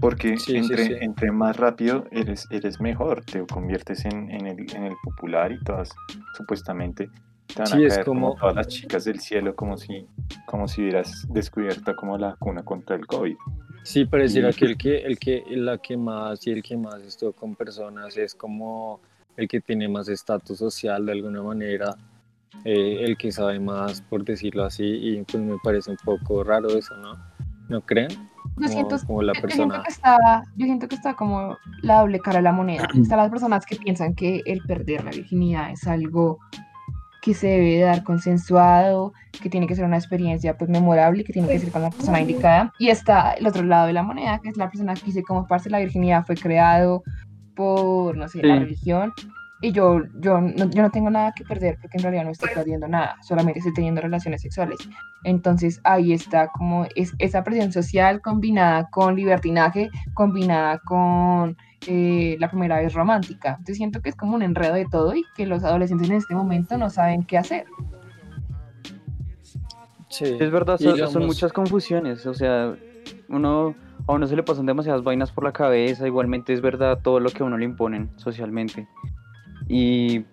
Porque 0.00 0.36
Sí, 0.36 0.56
entre, 0.56 0.84
sí. 0.86 0.94
entre 1.00 1.30
más 1.32 1.56
rápido 1.56 2.04
eres, 2.10 2.46
eres 2.50 2.80
mejor, 2.80 3.24
te 3.24 3.46
conviertes 3.46 4.04
en, 4.04 4.30
en 4.30 4.46
el, 4.46 4.66
en 4.74 4.84
el 4.84 4.94
popular 5.04 5.52
y 5.52 5.58
todas 5.60 5.88
supuestamente 6.36 7.08
te 7.46 7.54
van 7.62 7.66
Sí, 7.68 7.84
a 7.84 7.86
es 7.86 7.94
caer 7.94 8.04
como... 8.06 8.30
como- 8.30 8.40
todas 8.40 8.56
las 8.56 8.66
chicas 8.68 9.04
del 9.04 9.20
cielo 9.20 9.54
como 9.54 9.76
si, 9.78 10.06
como 10.46 10.68
si 10.68 10.82
hubieras 10.82 11.26
descubierto 11.30 11.94
como 11.96 12.18
la 12.18 12.34
cuna 12.38 12.62
contra 12.62 12.96
el 12.96 13.06
COVID. 13.06 13.36
Sí, 13.86 14.04
pareciera 14.04 14.52
que 14.52 14.64
el 14.64 14.76
que, 14.76 14.96
el 14.98 15.16
que, 15.16 15.44
la 15.50 15.78
que 15.78 15.96
más 15.96 16.44
y 16.44 16.50
el 16.50 16.60
que 16.60 16.76
más 16.76 17.00
estuvo 17.02 17.30
con 17.30 17.54
personas 17.54 18.16
es 18.16 18.34
como 18.34 18.98
el 19.36 19.46
que 19.46 19.60
tiene 19.60 19.86
más 19.88 20.08
estatus 20.08 20.58
social 20.58 21.06
de 21.06 21.12
alguna 21.12 21.40
manera, 21.40 21.94
eh, 22.64 23.04
el 23.04 23.16
que 23.16 23.30
sabe 23.30 23.60
más, 23.60 24.00
por 24.00 24.24
decirlo 24.24 24.64
así, 24.64 24.82
y 24.84 25.22
pues 25.22 25.40
me 25.40 25.56
parece 25.62 25.92
un 25.92 25.98
poco 26.04 26.42
raro 26.42 26.68
eso, 26.70 26.96
¿no? 26.96 27.16
¿No 27.68 27.80
creen? 27.80 28.10
Yo 28.56 28.66
siento, 28.66 28.96
como 29.06 29.22
la 29.22 29.34
yo 29.34 29.40
siento 29.42 29.68
persona. 29.68 29.82
que 29.84 29.92
está, 29.92 30.42
yo 30.56 30.66
siento 30.66 30.88
que 30.88 30.96
está 30.96 31.14
como 31.14 31.56
la 31.82 32.00
doble 32.00 32.18
cara 32.18 32.38
de 32.38 32.42
la 32.42 32.52
moneda. 32.52 32.88
Están 33.00 33.18
las 33.18 33.30
personas 33.30 33.64
que 33.66 33.76
piensan 33.76 34.16
que 34.16 34.42
el 34.46 34.62
perder 34.62 35.04
la 35.04 35.12
virginidad 35.12 35.70
es 35.70 35.86
algo 35.86 36.40
que 37.26 37.34
se 37.34 37.48
debe 37.48 37.80
dar 37.80 38.04
consensuado, 38.04 39.12
que 39.42 39.50
tiene 39.50 39.66
que 39.66 39.74
ser 39.74 39.84
una 39.84 39.96
experiencia 39.96 40.56
pues 40.56 40.70
memorable 40.70 41.22
y 41.22 41.24
que 41.24 41.32
tiene 41.32 41.48
que 41.48 41.58
ser 41.58 41.72
con 41.72 41.82
la 41.82 41.90
persona 41.90 42.20
indicada. 42.20 42.72
Y 42.78 42.88
está 42.88 43.32
el 43.32 43.44
otro 43.48 43.64
lado 43.64 43.88
de 43.88 43.92
la 43.94 44.04
moneda, 44.04 44.38
que 44.40 44.50
es 44.50 44.56
la 44.56 44.70
persona 44.70 44.94
que 44.94 45.06
dice 45.06 45.24
como 45.24 45.44
parte 45.48 45.68
la 45.68 45.80
virginidad 45.80 46.24
fue 46.24 46.36
creado 46.36 47.02
por, 47.56 48.16
no 48.16 48.28
sé, 48.28 48.42
la 48.44 48.54
Sí. 48.54 48.60
religión. 48.60 49.12
Y 49.60 49.72
yo, 49.72 50.02
yo, 50.20 50.40
no, 50.40 50.70
yo 50.70 50.82
no 50.82 50.90
tengo 50.90 51.10
nada 51.10 51.32
que 51.34 51.42
perder 51.42 51.78
porque 51.80 51.96
en 51.96 52.02
realidad 52.04 52.24
no 52.24 52.30
estoy 52.30 52.50
perdiendo 52.54 52.86
nada, 52.86 53.16
solamente 53.22 53.58
estoy 53.58 53.74
teniendo 53.74 54.00
relaciones 54.02 54.42
sexuales. 54.42 54.78
Entonces 55.24 55.80
ahí 55.82 56.12
está 56.12 56.46
como 56.48 56.86
es, 56.94 57.12
esa 57.18 57.42
presión 57.42 57.72
social 57.72 58.20
combinada 58.20 58.86
con 58.92 59.16
libertinaje, 59.16 59.88
combinada 60.14 60.78
con 60.84 61.56
eh, 61.86 62.36
la 62.38 62.48
primera 62.50 62.80
vez 62.80 62.94
romántica. 62.94 63.50
Entonces 63.50 63.76
siento 63.76 64.00
que 64.00 64.08
es 64.08 64.16
como 64.16 64.34
un 64.34 64.42
enredo 64.42 64.74
de 64.74 64.86
todo 64.86 65.14
y 65.14 65.24
que 65.36 65.46
los 65.46 65.64
adolescentes 65.64 66.08
en 66.10 66.16
este 66.16 66.34
momento 66.34 66.76
no 66.78 66.90
saben 66.90 67.24
qué 67.24 67.38
hacer. 67.38 67.66
Sí. 70.08 70.36
Es 70.38 70.50
verdad, 70.50 70.78
son, 70.78 70.96
son 71.10 71.26
muchas 71.26 71.52
confusiones, 71.52 72.24
o 72.26 72.32
sea, 72.32 72.74
uno, 73.28 73.74
a 74.06 74.12
uno 74.12 74.26
se 74.26 74.36
le 74.36 74.42
pasan 74.42 74.64
demasiadas 74.64 75.02
vainas 75.02 75.32
por 75.32 75.44
la 75.44 75.52
cabeza, 75.52 76.06
igualmente 76.06 76.52
es 76.52 76.60
verdad 76.60 77.00
todo 77.02 77.20
lo 77.20 77.28
que 77.30 77.42
a 77.42 77.46
uno 77.46 77.58
le 77.58 77.64
imponen 77.64 78.10
socialmente. 78.16 78.88
Y 79.68 80.24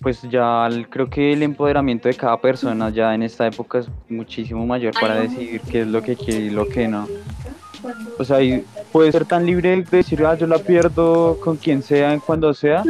pues 0.00 0.22
ya 0.22 0.66
el- 0.66 0.88
creo 0.88 1.08
que 1.10 1.32
el 1.32 1.42
empoderamiento 1.42 2.08
de 2.08 2.14
cada 2.14 2.40
persona 2.40 2.90
ya 2.90 3.14
en 3.14 3.22
esta 3.22 3.46
época 3.46 3.78
es 3.78 3.88
muchísimo 4.08 4.64
mayor 4.66 4.94
para 5.00 5.14
decidir 5.16 5.60
qué 5.62 5.82
es 5.82 5.86
lo 5.88 6.02
que 6.02 6.16
quiere 6.16 6.46
y 6.46 6.50
lo 6.50 6.68
que 6.68 6.86
no. 6.88 7.08
O 8.18 8.24
sea, 8.24 8.38
puede 8.92 9.12
ser 9.12 9.24
tan 9.24 9.44
libre 9.46 9.76
de 9.76 9.82
decir, 9.98 10.24
ah, 10.24 10.36
yo 10.36 10.46
la 10.46 10.58
pierdo 10.58 11.38
con 11.40 11.56
quien 11.56 11.82
sea, 11.82 12.18
cuando 12.20 12.52
sea, 12.54 12.82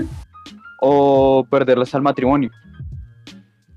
o 0.80 1.46
perderla 1.50 1.84
hasta 1.84 1.96
el 1.98 2.02
matrimonio. 2.02 2.50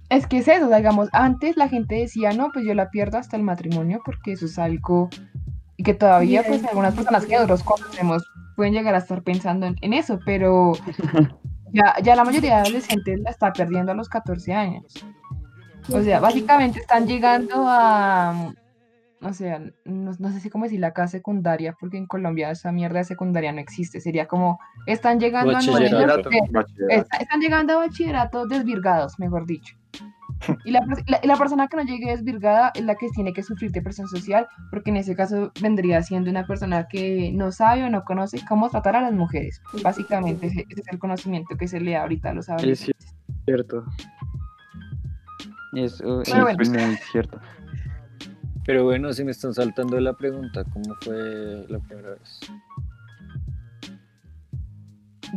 Es 0.10 0.28
que 0.28 0.40
es 0.40 0.48
eso, 0.48 0.66
o 0.66 0.68
sea, 0.70 0.78
digamos, 0.78 1.08
antes 1.14 1.56
la 1.56 1.70
gente 1.70 1.96
decía, 1.96 2.34
no, 2.34 2.52
pues 2.52 2.66
yo 2.66 2.74
la 2.74 2.90
pierdo 2.90 3.18
hasta 3.18 3.38
el 3.38 3.44
matrimonio 3.44 4.02
porque 4.06 4.34
eso 4.34 4.46
es 4.46 4.60
algo 4.60 5.10
y 5.78 5.84
que 5.84 5.94
todavía 5.94 6.44
pues 6.46 6.64
algunas 6.66 6.94
personas 6.96 7.26
que 7.26 7.34
nosotros 7.34 7.64
conocemos 7.64 8.24
pueden 8.58 8.74
llegar 8.74 8.94
a 8.94 8.98
estar 8.98 9.24
pensando 9.24 9.66
en, 9.68 9.78
en 9.82 9.94
eso, 9.94 10.20
pero 10.26 10.74
ya, 11.72 11.96
ya 12.02 12.16
la 12.16 12.24
mayoría 12.24 12.56
de 12.56 12.62
adolescentes 12.62 13.20
la 13.22 13.30
está 13.30 13.54
perdiendo 13.54 13.92
a 13.92 13.96
los 13.96 14.10
14 14.10 14.54
años. 14.54 15.06
O 15.92 16.02
sea, 16.02 16.20
básicamente 16.20 16.80
están 16.80 17.08
llegando 17.08 17.66
a, 17.68 18.54
o 19.22 19.34
sea, 19.34 19.60
no, 19.86 20.12
no 20.18 20.32
sé 20.32 20.40
si 20.40 20.50
cómo 20.50 20.66
decir 20.66 20.80
la 20.80 20.88
acá 20.88 21.08
secundaria, 21.08 21.76
porque 21.80 21.98
en 21.98 22.08
Colombia 22.08 22.52
esa 22.52 22.72
mierda 22.72 23.00
de 23.00 23.06
secundaria 23.06 23.52
no 23.52 23.60
existe, 23.60 24.02
sería 24.02 24.28
como, 24.28 24.60
están 24.88 25.20
llegando 25.20 25.56
a 25.56 25.62
nueve 25.62 25.90
están 26.90 27.40
llegando 27.40 27.74
a 27.74 27.78
bachillerato 27.78 28.48
desvirgados, 28.48 29.20
mejor 29.20 29.46
dicho. 29.46 29.76
Y 30.66 30.72
la, 30.72 30.82
la- 31.24 31.36
persona 31.38 31.68
que 31.68 31.78
no 31.78 31.84
llegue 31.84 32.12
desvirgada 32.12 32.72
es 32.76 32.84
la 32.86 32.96
que 32.96 33.10
tiene 33.10 33.34
que 33.34 33.44
sufrir 33.44 33.72
de 33.72 33.82
presión 33.82 34.08
social, 34.08 34.48
porque 34.70 34.90
en 34.92 34.98
ese 34.98 35.16
caso 35.16 35.52
vendría 35.62 36.02
siendo 36.04 36.30
una 36.30 36.46
persona 36.46 36.88
que 36.88 37.32
no 37.34 37.52
sabe 37.52 37.84
o 37.84 37.90
no 37.90 38.04
conoce 38.04 38.40
cómo 38.48 38.70
tratar 38.70 38.96
a 38.96 39.02
las 39.02 39.14
mujeres. 39.14 39.62
Básicamente 39.84 40.48
ese, 40.48 40.66
ese 40.70 40.82
es 40.82 40.88
el 40.92 41.00
conocimiento 41.00 41.56
que 41.58 41.68
se 41.68 41.80
le 41.80 41.92
da 41.92 42.02
ahorita 42.02 42.30
a 42.30 42.34
los 42.34 42.46
Es 42.46 42.50
adolescentes. 42.54 43.16
cierto. 43.46 43.86
Es, 45.74 46.02
uh, 46.02 46.22
Pero 46.26 46.48
es 46.50 46.70
bueno. 46.70 46.86
muy 46.88 46.96
cierto. 47.12 47.40
Pero 48.66 48.84
bueno, 48.84 49.12
si 49.14 49.24
me 49.24 49.32
están 49.32 49.54
saltando 49.54 50.00
la 50.00 50.14
pregunta, 50.14 50.64
¿cómo 50.66 50.96
fue 51.02 51.66
la 51.70 51.80
primera 51.80 52.12
vez? 52.12 52.40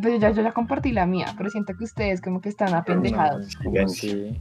Pues 0.03 0.21
ya, 0.21 0.31
yo 0.31 0.43
ya 0.43 0.53
compartí 0.53 0.91
la 0.93 1.07
mía, 1.07 1.27
pero 1.37 1.49
siento 1.51 1.73
que 1.77 1.85
ustedes 1.85 2.21
como 2.21 2.41
que 2.41 2.49
están 2.49 2.75
apendejados. 2.75 3.47
No, 3.59 3.71
¿Cómo 3.71 3.85
así? 3.85 4.39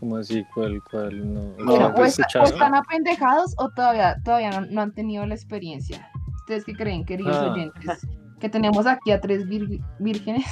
¿Cómo 0.00 0.16
así? 0.18 0.44
¿Cuál, 0.54 0.82
cuál? 0.90 1.32
No, 1.34 1.40
No, 1.58 1.64
Bueno, 1.64 1.88
¿No 1.88 1.94
o, 1.94 1.94
te 1.94 2.02
está- 2.04 2.22
o 2.22 2.26
escucharon? 2.26 2.48
están 2.52 2.74
apendejados 2.74 3.54
o 3.58 3.70
todavía, 3.70 4.16
todavía 4.24 4.50
no, 4.60 4.66
no 4.66 4.80
han 4.82 4.92
tenido 4.92 5.24
la 5.26 5.34
experiencia. 5.34 6.10
¿Ustedes 6.40 6.64
qué 6.64 6.74
creen, 6.74 7.04
queridos 7.04 7.36
Ah. 7.36 7.52
oyentes? 7.52 8.06
Que 8.38 8.48
tenemos 8.50 8.86
aquí 8.86 9.10
a 9.12 9.20
tres 9.20 9.46
vir- 9.46 9.82
vírgenes. 9.98 10.44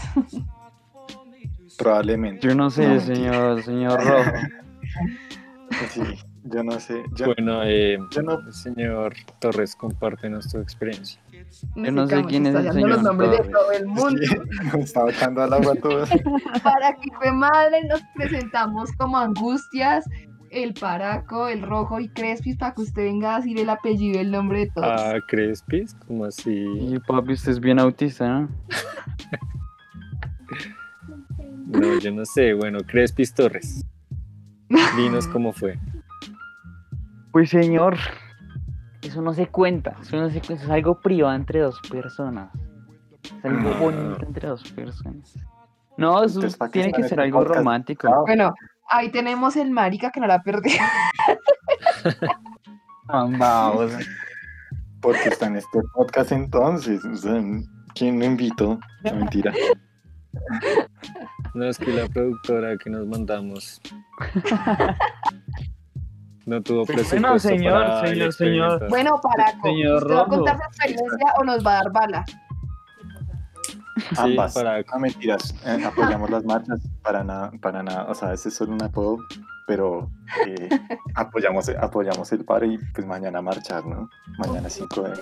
Probablemente. 1.78 2.46
Yo 2.46 2.54
no 2.54 2.70
sé, 2.70 2.82
No, 2.86 2.94
mentira. 2.94 3.14
señor, 3.16 3.62
señor 3.62 4.04
Rojo. 4.04 4.30
Sí, 5.90 6.00
yo 6.44 6.62
no 6.62 6.78
sé. 6.78 7.02
Yo, 7.14 7.26
Bueno, 7.26 7.62
eh, 7.64 7.98
yo 8.10 8.22
no. 8.22 8.38
el 8.38 8.52
señor 8.52 9.14
Torres, 9.40 9.74
compártenos 9.74 10.48
tu 10.50 10.58
experiencia. 10.58 11.20
Yo 11.76 11.92
no 11.92 12.06
sé 12.06 12.24
quién 12.24 12.46
es 12.46 12.54
el 12.54 12.64
los 12.64 12.74
señor 12.74 13.02
nombres 13.02 13.30
de 13.30 13.38
todo 13.50 13.72
el 13.72 13.86
mundo. 13.86 14.20
Sí, 14.22 14.36
me 14.74 14.80
estaba 14.80 15.10
echando 15.10 15.42
al 15.42 15.52
agua 15.52 15.74
todo. 15.76 16.04
Para 16.62 16.94
que 16.94 17.10
fue 17.18 17.32
madre 17.32 17.84
nos 17.84 18.02
presentamos 18.14 18.90
como 18.92 19.18
Angustias, 19.18 20.04
el 20.50 20.74
Paraco, 20.74 21.48
el 21.48 21.62
Rojo 21.62 21.98
y 22.00 22.08
Crespis 22.08 22.56
para 22.56 22.74
que 22.74 22.82
usted 22.82 23.02
venga 23.02 23.34
a 23.34 23.38
decir 23.38 23.58
el 23.58 23.68
apellido 23.68 24.18
y 24.18 24.20
el 24.20 24.30
nombre 24.30 24.60
de 24.60 24.70
todos. 24.70 24.88
Ah, 24.88 25.14
Crespis, 25.26 25.96
¿cómo 26.06 26.26
así? 26.26 26.52
Y 26.52 26.98
papi, 27.00 27.32
usted 27.32 27.52
es 27.52 27.60
bien 27.60 27.80
autista, 27.80 28.28
¿no? 28.28 28.48
No, 31.66 31.98
yo 31.98 32.12
no 32.12 32.24
sé. 32.24 32.54
Bueno, 32.54 32.78
Crespis 32.86 33.34
Torres. 33.34 33.84
Dinos 34.96 35.26
cómo 35.26 35.52
fue. 35.52 35.78
Pues 37.32 37.50
señor, 37.50 37.98
eso 39.04 39.22
no 39.22 39.32
se 39.34 39.46
cuenta, 39.48 39.96
eso 40.00 40.16
no 40.16 40.28
se 40.30 40.40
cuenta, 40.40 40.54
eso 40.54 40.64
es 40.64 40.70
algo 40.70 41.00
privado 41.00 41.34
entre 41.34 41.60
dos 41.60 41.80
personas. 41.90 42.50
Es 43.22 43.44
algo 43.44 43.70
Ah. 43.70 43.78
bonito 43.80 44.26
entre 44.26 44.48
dos 44.48 44.62
personas. 44.72 45.34
No, 45.96 46.18
eso 46.24 46.36
Entonces, 46.40 46.56
¿para 46.58 46.70
qué 46.70 46.82
tiene 46.82 46.92
que 46.92 47.08
ser 47.08 47.20
algo 47.20 47.38
podcast? 47.38 47.58
romántico. 47.58 48.08
Ah, 48.08 48.20
Bueno, 48.26 48.54
ahí 48.88 49.10
tenemos 49.10 49.56
el 49.56 49.70
marica 49.70 50.10
que 50.10 50.20
no 50.20 50.26
la 50.26 50.42
perdió. 50.42 50.72
Ah, 53.06 53.26
vamos. 53.38 53.92
Porque 55.02 55.28
está 55.28 55.46
en 55.46 55.56
este 55.56 55.78
podcast 55.94 56.32
entonces. 56.32 57.04
O 57.04 57.14
sea, 57.16 57.38
¿quién 57.94 58.18
lo 58.18 58.24
invitó? 58.24 58.80
No, 59.04 59.14
mentira. 59.14 59.52
No, 61.52 61.66
es 61.66 61.76
que 61.78 61.92
la 61.92 62.08
productora 62.08 62.78
que 62.78 62.88
nos 62.88 63.06
mandamos 63.06 63.78
no 66.46 66.60
tuvo 66.62 66.84
Pues 66.84 66.96
presupuesto 67.08 67.26
bueno, 67.26 67.38
señor, 67.38 67.72
para 67.86 68.06
señor, 68.06 68.32
señor. 68.32 68.88
Bueno, 68.88 69.20
Paraco, 69.22 69.68
Señor 69.68 70.02
¿usted 70.02 70.14
va 70.14 70.22
a 70.22 70.26
contar 70.26 70.56
su 70.56 70.62
experiencia 70.64 71.34
o 71.38 71.44
nos 71.44 71.66
va 71.66 71.70
a 71.72 71.74
dar 71.76 71.92
bala? 71.92 72.24
Sí, 73.96 74.16
Ambas. 74.18 74.54
para- 74.54 74.82
No 74.82 74.98
mentiras. 74.98 75.54
eh, 75.64 75.84
apoyamos 75.84 76.28
las 76.30 76.44
marchas. 76.44 76.80
Para 77.02 77.22
nada, 77.24 77.52
para 77.62 77.82
nada. 77.82 78.04
O 78.08 78.14
sea, 78.14 78.32
ese 78.32 78.48
es 78.48 78.54
solo 78.56 78.72
un 78.72 78.82
apodo. 78.82 79.18
Pero 79.66 80.10
eh, 80.46 80.68
apoyamos, 81.14 81.68
apoyamos 81.70 82.30
el 82.32 82.44
paro 82.44 82.66
y 82.66 82.76
pues 82.92 83.06
mañana 83.06 83.40
marchar, 83.40 83.86
¿no? 83.86 84.10
Mañana 84.38 84.66
es 84.66 84.74
5 84.74 85.02
de, 85.02 85.12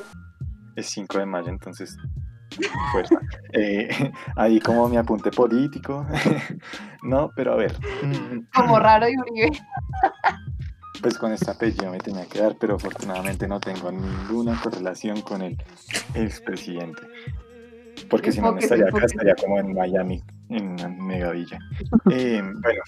es 0.77 0.87
5 0.87 1.19
de 1.19 1.27
mayo, 1.27 1.49
entonces 1.49 1.97
fuerza. 2.91 3.17
Eh, 3.53 4.13
ahí 4.37 4.59
como 4.59 4.89
mi 4.89 4.97
apunte 4.97 5.31
político. 5.31 6.05
no, 7.05 7.31
pero 7.37 7.53
a 7.53 7.57
ver. 7.57 7.77
Como 8.55 8.79
raro 8.81 9.07
y 9.09 9.17
Uribe. 9.17 9.51
Pues 11.03 11.19
con 11.19 11.33
este 11.33 11.51
apellido 11.51 11.91
me 11.91 11.99
tenía 11.99 12.27
que 12.27 12.41
dar, 12.41 12.57
pero 12.59 12.77
afortunadamente 12.77 13.49
no 13.49 13.59
tengo 13.59 13.91
ninguna 13.91 14.59
correlación 14.63 15.21
con 15.21 15.43
el 15.43 15.59
expresidente. 16.15 17.03
Porque 18.09 18.33
si 18.33 18.41
no 18.41 18.53
me 18.53 18.61
estaría 18.61 18.87
acá, 18.87 19.05
estaría 19.05 19.35
como 19.35 19.59
en 19.59 19.75
Miami, 19.75 20.23
en 20.49 20.69
una 20.69 20.89
megavilla. 20.89 21.59
Eh, 22.11 22.43
bueno, 22.43 22.83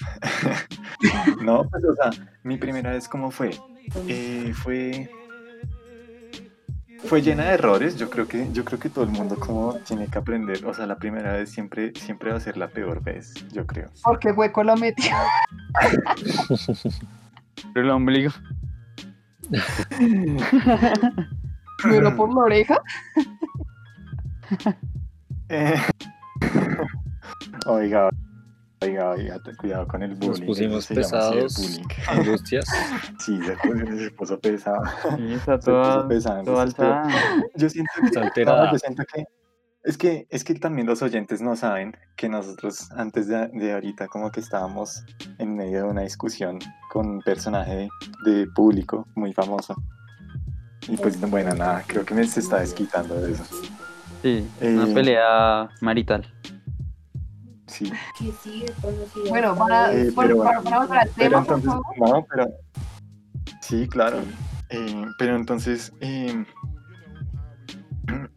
no, 1.42 1.68
pues 1.68 1.85
o 1.85 1.94
sea, 1.94 2.11
mi 2.42 2.57
primera 2.57 2.90
vez, 2.90 3.09
¿cómo 3.09 3.31
fue? 3.31 3.50
Eh, 4.09 4.53
fue 4.55 5.09
fue 7.05 7.22
llena 7.22 7.44
de 7.44 7.55
errores. 7.55 7.96
Yo 7.96 8.11
creo 8.11 8.27
que 8.27 8.50
yo 8.53 8.64
creo 8.64 8.79
que 8.79 8.88
todo 8.88 9.05
el 9.05 9.11
mundo 9.11 9.37
como 9.37 9.74
tiene 9.77 10.09
que 10.09 10.18
aprender. 10.18 10.64
O 10.66 10.74
sea, 10.74 10.87
la 10.87 10.96
primera 10.96 11.33
vez 11.33 11.50
siempre 11.50 11.92
siempre 11.94 12.31
va 12.31 12.37
a 12.37 12.40
ser 12.40 12.57
la 12.57 12.68
peor 12.68 13.03
vez. 13.03 13.35
Yo 13.53 13.66
creo. 13.66 13.90
Porque 14.03 14.33
hueco 14.33 14.64
lo 14.64 14.77
metió. 14.77 15.12
El 17.74 17.90
ombligo. 17.90 18.33
Pero 21.83 22.16
por 22.16 22.35
la 22.35 22.40
oreja. 22.40 22.79
Eh, 25.48 25.74
oiga, 27.66 28.09
oiga, 28.81 29.11
oiga, 29.11 29.38
ten 29.40 29.57
cuidado 29.57 29.87
con 29.88 30.03
el 30.03 30.14
bullying. 30.14 30.31
Nos 30.31 30.40
pusimos 30.40 30.87
pesados, 30.87 31.81
angustias. 32.09 32.66
Sí, 33.18 33.38
se 33.42 33.57
puso, 33.57 33.96
se 33.98 34.11
puso 34.12 34.40
pesado. 34.40 34.83
Sí, 35.16 35.33
está 35.35 35.59
toda, 35.59 36.09
pero 36.09 36.61
alzada. 36.61 37.09
Yo 37.57 37.68
siento 37.68 37.92
que, 38.00 38.07
Está 38.07 38.20
no, 38.20 38.27
alterada. 38.27 38.72
yo 38.72 38.79
siento 38.79 39.03
que 39.12 39.24
es 39.85 39.97
que 39.99 40.27
es 40.31 40.44
que 40.44 40.55
también 40.55 40.87
los 40.87 41.03
oyentes 41.03 41.40
no 41.40 41.57
saben 41.57 41.97
que 42.16 42.29
nosotros 42.29 42.90
antes 42.92 43.29
de, 43.29 43.49
de 43.49 43.73
ahorita 43.75 44.09
como 44.09 44.31
que 44.31 44.40
estábamos 44.40 45.05
en 45.38 45.55
medio 45.57 45.79
de 45.85 45.90
una 45.90 46.01
discusión 46.03 46.59
con 46.90 47.07
un 47.09 47.20
personaje 47.23 47.88
de, 48.25 48.47
público 48.55 49.07
muy 49.14 49.33
famoso. 49.33 49.75
Y 50.88 50.97
pues 50.97 51.18
bueno, 51.20 51.55
nada, 51.55 51.83
creo 51.87 52.05
que 52.05 52.14
me 52.14 52.27
se 52.27 52.40
está 52.40 52.61
desquitando 52.61 53.14
de 53.20 53.33
eso. 53.33 53.44
Sí, 54.23 54.47
una 54.61 54.88
Eh, 54.88 54.94
pelea 54.94 55.68
marital. 55.81 56.27
Sí. 57.66 57.90
Bueno, 59.31 59.57
para, 59.57 59.92
Eh, 59.92 60.12
por- 60.12 60.27
pero 60.27 60.38
para, 60.42 60.61
bueno, 60.61 60.70
para, 60.70 60.87
para 60.88 61.03
el 61.03 61.11
Pero 61.16 61.31
por 61.44 61.57
entonces, 61.59 61.70
favor. 61.70 61.99
no, 61.99 62.27
pero. 62.31 62.47
Sí, 63.61 63.88
claro. 63.88 64.18
Eh, 64.70 65.05
pero 65.18 65.37
entonces. 65.37 65.92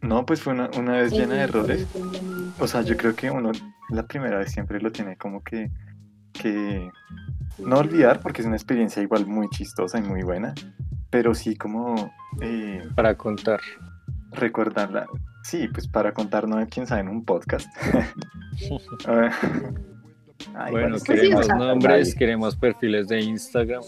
No, 0.08 0.24
pues 0.26 0.40
fue 0.40 0.54
una, 0.54 0.70
una 0.78 0.92
vez 0.92 1.12
llena 1.12 1.34
de 1.34 1.42
errores. 1.42 1.86
O 2.58 2.66
sea, 2.66 2.82
yo 2.82 2.96
creo 2.96 3.14
que 3.14 3.30
uno 3.30 3.52
la 3.90 4.06
primera 4.06 4.38
vez 4.38 4.50
siempre 4.50 4.80
lo 4.80 4.90
tiene 4.90 5.16
como 5.16 5.42
que. 5.42 5.70
que 6.32 6.90
no 7.58 7.78
olvidar, 7.78 8.20
porque 8.20 8.40
es 8.40 8.46
una 8.46 8.56
experiencia 8.56 9.02
igual 9.02 9.26
muy 9.26 9.48
chistosa 9.50 9.98
y 9.98 10.02
muy 10.02 10.22
buena. 10.22 10.54
Pero 11.10 11.34
sí 11.34 11.56
como. 11.56 12.12
eh, 12.40 12.82
Para 12.94 13.16
contar. 13.16 13.60
recordarla. 14.32 15.06
Sí, 15.42 15.68
pues 15.68 15.86
para 15.88 16.12
contar, 16.12 16.48
no 16.48 16.64
quién 16.68 16.86
sabe, 16.86 17.02
en 17.02 17.08
un 17.08 17.24
podcast. 17.24 17.68
Ah, 19.06 19.30
ay, 20.56 20.72
Bueno, 20.72 20.96
es 20.96 21.04
que 21.04 21.12
Pues 21.12 21.20
sí, 21.20 21.26
o 21.26 21.30
queremos 21.30 21.46
sea, 21.46 21.54
nombres, 21.54 22.14
queremos 22.14 22.56
perfiles 22.56 23.06
de 23.06 23.20
Instagram 23.20 23.82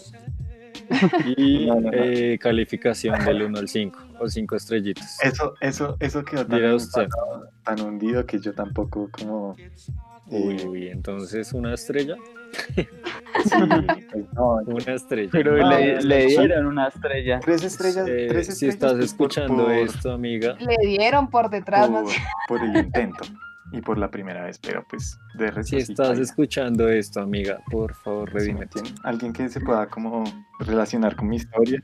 y 1.37 1.65
No, 1.67 1.75
no, 1.75 1.81
no. 1.81 1.89
eh, 1.93 2.37
calificación 2.39 3.23
del 3.25 3.43
1 3.43 3.59
al 3.59 3.67
5 3.67 3.99
o 4.19 4.27
5 4.27 4.55
estrellitas. 4.55 5.17
Eso, 5.23 5.53
eso, 5.61 5.97
eso 5.99 6.23
quedó 6.23 6.45
tan, 6.45 6.73
usted. 6.73 7.07
tan, 7.63 7.77
tan 7.77 7.87
hundido 7.87 8.25
que 8.25 8.39
yo 8.39 8.53
tampoco 8.53 9.09
como... 9.11 9.55
Uy, 10.27 10.55
eh, 10.61 10.67
uy, 10.67 10.87
entonces 10.87 11.51
una 11.51 11.73
estrella, 11.73 12.15
sí, 12.75 12.85
no, 14.33 14.51
una 14.65 14.93
estrella. 14.93 15.29
Pero 15.31 15.57
no, 15.57 15.69
le, 15.69 16.01
le 16.01 16.25
dieron 16.27 16.67
una 16.67 16.87
estrella. 16.87 17.39
tres 17.41 17.63
estrellas, 17.63 18.07
Eh, 18.07 18.27
tres 18.29 18.45
si 18.47 18.51
estrellas, 18.67 18.75
estás 18.75 18.91
pues, 18.93 19.13
por- 19.13 19.27
escuchando 19.27 19.63
por, 19.65 19.71
esto, 19.73 20.11
amiga, 20.11 20.55
Le 20.59 20.77
dieron 20.87 21.29
por 21.29 21.49
detrás. 21.49 21.87
por, 21.89 22.03
más- 22.03 22.15
por 22.47 22.63
el 22.63 22.77
intento 22.77 23.23
y 23.71 23.81
por 23.81 23.97
la 23.97 24.09
primera 24.11 24.43
vez, 24.43 24.59
pero 24.59 24.83
pues 24.89 25.17
de 25.35 25.49
resto 25.51 25.77
si 25.77 25.77
estás 25.77 26.19
escuchando 26.19 26.89
esto, 26.89 27.21
amiga, 27.21 27.59
por 27.71 27.93
favor, 27.93 28.29
¿Sí 28.29 28.33
me 28.33 28.39
redímete. 28.39 28.79
entienden? 28.79 29.05
Alguien 29.05 29.33
que 29.33 29.49
se 29.49 29.61
pueda 29.61 29.87
como 29.87 30.23
relacionar 30.59 31.15
con 31.15 31.29
mi 31.29 31.37
historia. 31.37 31.81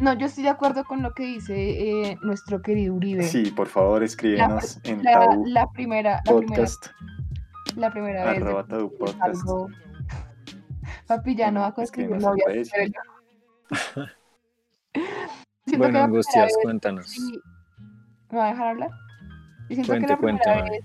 No, 0.00 0.14
yo 0.14 0.26
estoy 0.26 0.44
de 0.44 0.50
acuerdo 0.50 0.84
con 0.84 1.02
lo 1.02 1.12
que 1.12 1.24
dice 1.24 1.54
eh, 2.10 2.18
nuestro 2.22 2.62
querido 2.62 2.94
Uribe. 2.94 3.24
Sí, 3.24 3.50
por 3.50 3.66
favor, 3.66 4.02
escríbenos 4.02 4.78
en 4.84 5.02
La, 5.02 5.12
Tau 5.12 5.44
la 5.46 5.66
primera, 5.72 6.10
la 6.12 6.22
primera, 6.22 6.22
Podcast, 6.24 6.86
la 7.76 7.90
primera 7.90 8.24
vez. 8.32 8.40
es 8.42 8.92
Podcast. 8.98 9.22
algo- 9.22 9.68
Papi, 11.06 11.34
ya 11.36 11.50
no 11.50 11.60
va 11.60 11.66
a 11.68 11.74
conseguir 11.74 12.10
novia. 12.10 12.44
Bueno, 15.76 15.98
Angustias, 16.00 16.52
cuéntanos. 16.62 17.14
¿Me 18.30 18.38
va 18.38 18.46
a 18.46 18.50
dejar 18.52 18.66
hablar? 18.68 18.90
Cuente, 19.68 20.00
que 20.00 20.06
la 20.06 20.16
cuente, 20.16 20.50
vez 20.70 20.82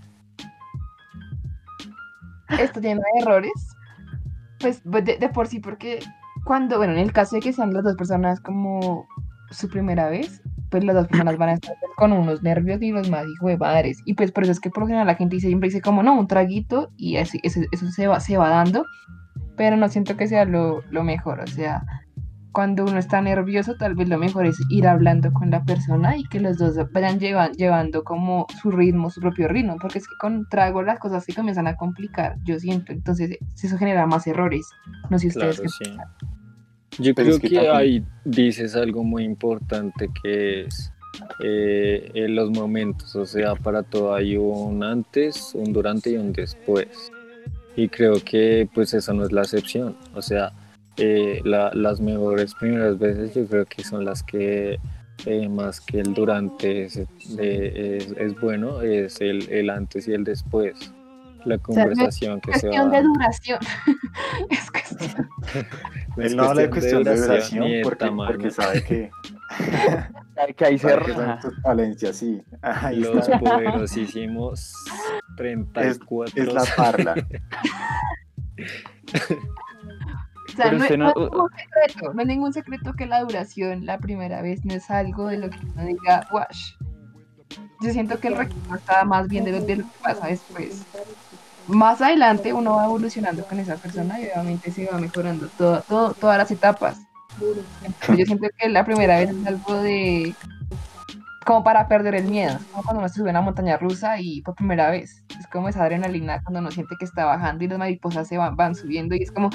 esto 2.60 2.80
lleno 2.80 3.02
de 3.02 3.22
errores, 3.22 3.52
pues 4.60 4.82
pues, 4.90 5.06
de, 5.06 5.18
por 5.30 5.48
sí, 5.48 5.60
porque 5.60 6.00
cuando, 6.46 6.78
bueno, 6.78 6.94
en 6.94 7.00
el 7.00 7.14
caso 7.14 7.36
de 7.36 7.42
que 7.42 7.54
sean 7.54 7.74
las 7.74 7.84
dos 7.84 7.96
personas 7.96 8.40
como 8.40 9.08
su 9.52 9.70
primera 9.70 10.10
vez, 10.10 10.42
pues 10.70 10.84
las 10.84 10.96
dos 10.96 11.08
personas 11.08 11.38
van 11.38 11.50
a 11.50 11.54
estar 11.54 11.76
con 11.98 12.12
unos 12.12 12.42
nervios 12.42 12.82
y 12.82 12.92
los 12.92 13.10
más 13.10 13.26
hijo 13.28 13.48
de 13.48 13.58
madres. 13.58 14.02
Y 14.06 14.16
pues 14.16 14.32
por 14.32 14.44
eso 14.44 14.52
es 14.52 14.60
que 14.60 14.70
por 14.70 14.84
lo 14.84 14.88
general 14.88 15.08
la 15.08 15.16
gente 15.16 15.40
siempre 15.40 15.70
dice 15.70 15.82
como, 15.82 16.02
no, 16.02 16.18
un 16.18 16.28
traguito 16.28 16.92
y 16.98 17.18
así, 17.18 17.40
eso, 17.44 17.62
eso 17.72 17.90
se, 17.92 18.08
va, 18.08 18.20
se 18.20 18.38
va 18.38 18.50
dando, 18.50 18.86
pero 19.56 19.78
no 19.78 19.88
siento 19.90 20.18
que 20.18 20.28
sea 20.28 20.46
lo, 20.46 20.82
lo 20.90 21.04
mejor, 21.04 21.42
o 21.42 21.48
sea, 21.48 21.84
cuando 22.54 22.84
uno 22.86 22.98
está 23.00 23.20
nervioso, 23.22 23.76
tal 23.76 23.96
vez 23.96 24.08
lo 24.08 24.18
mejor 24.18 24.46
es 24.46 24.58
ir 24.70 24.88
hablando 24.88 25.34
con 25.34 25.50
la 25.50 25.64
persona 25.66 26.16
y 26.18 26.24
que 26.26 26.40
los 26.40 26.58
dos 26.60 26.76
vayan 26.94 27.20
lleva- 27.20 27.52
llevando 27.52 28.04
como 28.04 28.46
su 28.62 28.70
ritmo, 28.72 29.10
su 29.10 29.20
propio 29.22 29.48
ritmo, 29.48 29.78
porque 29.82 29.98
es 29.98 30.08
que 30.08 30.16
con 30.20 30.48
trago 30.50 30.84
las 30.84 31.00
cosas 31.00 31.26
se 31.26 31.34
comienzan 31.34 31.68
a 31.68 31.76
complicar, 31.76 32.36
yo 32.46 32.60
siento, 32.60 32.94
entonces 32.94 33.38
eso 33.62 33.78
genera 33.78 34.06
más 34.06 34.28
errores. 34.28 34.70
No 35.10 35.18
sé 35.20 35.28
ustedes 35.28 35.58
Claro, 35.58 35.70
qué- 35.80 35.86
sí. 35.86 35.98
Yo 37.00 37.16
Pero 37.16 37.26
creo 37.26 37.36
es 37.38 37.40
que 37.42 37.70
ahí 37.70 38.06
dices 38.24 38.76
algo 38.76 39.04
muy 39.04 39.24
importante 39.24 40.10
que 40.22 40.66
es 40.66 40.92
eh, 41.44 42.12
en 42.14 42.36
los 42.36 42.52
momentos, 42.52 43.16
o 43.16 43.26
sea, 43.26 43.56
para 43.56 43.82
todo 43.84 44.14
hay 44.14 44.38
un 44.38 44.84
antes, 44.84 45.54
un 45.56 45.74
durante 45.74 46.12
y 46.12 46.18
un 46.18 46.32
después. 46.34 46.88
Y 47.76 47.88
creo 47.90 48.16
que 48.24 48.68
pues 48.74 48.94
esa 48.94 49.14
no 49.14 49.24
es 49.24 49.32
la 49.32 49.42
excepción, 49.42 49.96
o 50.14 50.22
sea, 50.22 50.52
eh, 50.98 51.42
la- 51.44 51.72
las 51.74 52.00
mejores 52.00 52.54
primeras 52.56 52.98
veces 53.00 53.34
yo 53.34 53.46
creo 53.48 53.66
que 53.66 53.84
son 53.84 54.06
las 54.06 54.24
que 54.24 54.78
eh, 55.26 55.48
más 55.50 55.80
que 55.80 56.00
el 56.00 56.14
durante 56.14 56.84
es, 56.86 56.96
de- 57.36 57.98
es, 57.98 58.12
es 58.18 58.40
bueno, 58.42 58.82
es 58.82 59.22
el, 59.22 59.48
el 59.50 59.70
antes 59.70 60.08
y 60.08 60.14
el 60.14 60.24
después. 60.24 60.94
La 61.46 61.58
sea, 61.58 61.86
no 61.86 61.92
es 61.92 61.98
conversación 61.98 62.40
que 62.42 62.54
se 62.58 62.68
va 62.68 62.72
Cuestión 62.74 62.92
de 62.92 63.02
duración. 63.04 63.60
es 64.50 64.72
cuestión. 64.72 65.30
No 66.16 66.24
es 66.24 66.32
Él 66.32 66.38
no 66.38 66.54
de 66.54 66.70
cuestión 66.70 67.04
de 67.04 67.16
duración 67.16 67.28
duración 67.28 67.68
de 67.70 67.82
porque, 67.82 68.06
tamaño. 68.06 68.32
porque 68.32 68.52
sabe 68.52 68.84
que, 68.84 69.10
Que 70.56 70.66
ahí 70.66 70.78
se 70.78 70.88
falencias, 71.64 72.18
sí. 72.18 72.42
Ahí 72.62 73.00
Los 73.00 73.28
está. 73.28 73.40
poderosísimos 73.40 74.74
34. 75.38 76.44
Es 76.44 76.54
la 76.54 76.64
parla. 76.76 77.16
O 80.54 80.56
sea, 80.56 80.72
no, 80.72 80.84
es- 80.84 80.98
no- 80.98 81.14
no 81.14 81.24
es 81.26 81.32
ningún 81.32 81.50
secreto, 81.58 82.14
no 82.14 82.22
es 82.22 82.28
ningún 82.28 82.54
secreto 82.54 82.94
que 82.94 83.06
la 83.06 83.22
duración 83.22 83.86
la 83.86 83.98
primera 83.98 84.42
vez 84.42 84.64
no 84.66 84.74
es 84.74 84.90
algo 84.92 85.28
de 85.28 85.38
lo 85.38 85.50
que 85.50 85.58
uno 85.74 85.86
diga, 85.86 86.28
wash. 86.32 86.74
Yo 87.82 87.92
siento 87.92 88.20
que 88.20 88.30
el 88.30 88.36
requisito 88.38 88.76
está 88.76 89.04
más 89.04 89.28
bien 89.28 89.44
de 89.46 89.52
lo, 89.54 89.62
de 89.62 89.78
lo 89.78 89.84
que 89.84 89.90
pasa 90.02 90.28
después. 90.28 90.84
Más 91.68 92.02
adelante 92.02 92.54
uno 92.54 92.76
va 92.76 92.86
evolucionando 92.86 93.44
con 93.46 93.60
esa 93.60 93.76
persona 93.76 94.20
y 94.20 94.24
obviamente 94.26 94.72
se 94.72 94.86
va 94.86 94.98
mejorando 95.00 95.48
todo, 95.58 95.82
todo, 95.88 96.14
todas 96.14 96.38
las 96.38 96.52
etapas. 96.52 96.98
Entonces, 97.84 98.18
yo 98.18 98.26
siento 98.26 98.48
que 98.58 98.70
la 98.70 98.86
primera 98.86 99.18
vez 99.18 99.32
es 99.32 99.46
algo 99.48 99.76
de 99.82 100.36
como 101.46 101.62
para 101.64 101.88
perder 101.90 102.16
el 102.16 102.26
miedo, 102.26 102.58
como 102.72 102.84
cuando 102.84 103.00
uno 103.00 103.10
se 103.10 103.16
sube 103.16 103.30
a 103.30 103.32
una 103.32 103.42
montaña 103.42 103.76
rusa 103.78 104.18
y 104.20 104.42
por 104.44 104.56
primera 104.56 104.90
vez, 104.90 105.26
es 105.38 105.46
como 105.48 105.68
esa 105.68 105.84
adrenalina 105.84 106.42
cuando 106.42 106.60
uno 106.62 106.72
siente 106.72 106.96
que 106.98 107.04
está 107.06 107.26
bajando 107.26 107.66
y 107.66 107.68
las 107.68 107.80
mariposas 107.80 108.28
se 108.30 108.38
van, 108.38 108.56
van 108.56 108.76
subiendo 108.76 109.14
y 109.16 109.24
es 109.24 109.32
como, 109.32 109.50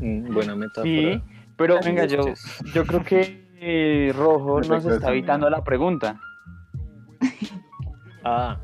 Mm, 0.00 0.32
Buena 0.34 0.54
metáfora. 0.56 0.84
Sí, 0.84 1.22
pero 1.56 1.78
venga, 1.84 2.06
yo, 2.06 2.24
yo 2.74 2.84
creo 2.86 3.04
que 3.04 3.42
eh, 3.60 4.12
Rojo 4.16 4.60
nos 4.60 4.84
está 4.84 5.06
sí. 5.06 5.12
evitando 5.12 5.48
la 5.50 5.62
pregunta. 5.62 6.18
Ah, 8.24 8.56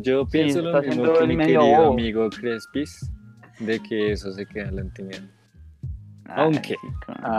yo 0.00 0.26
pienso 0.26 0.62
lo 0.62 0.70
está 0.78 0.88
mismo 0.88 1.12
que 1.12 1.18
el 1.24 1.28
mi 1.28 1.36
querido 1.36 1.60
bobo. 1.62 1.92
amigo 1.92 2.30
Crespis, 2.30 3.12
de 3.60 3.80
que 3.80 4.12
eso 4.12 4.32
se 4.32 4.46
queda 4.46 4.68
en 4.68 4.76
la 4.76 4.82
intimidad. 4.82 5.20
Ay, 6.24 6.44
Aunque- 6.44 6.76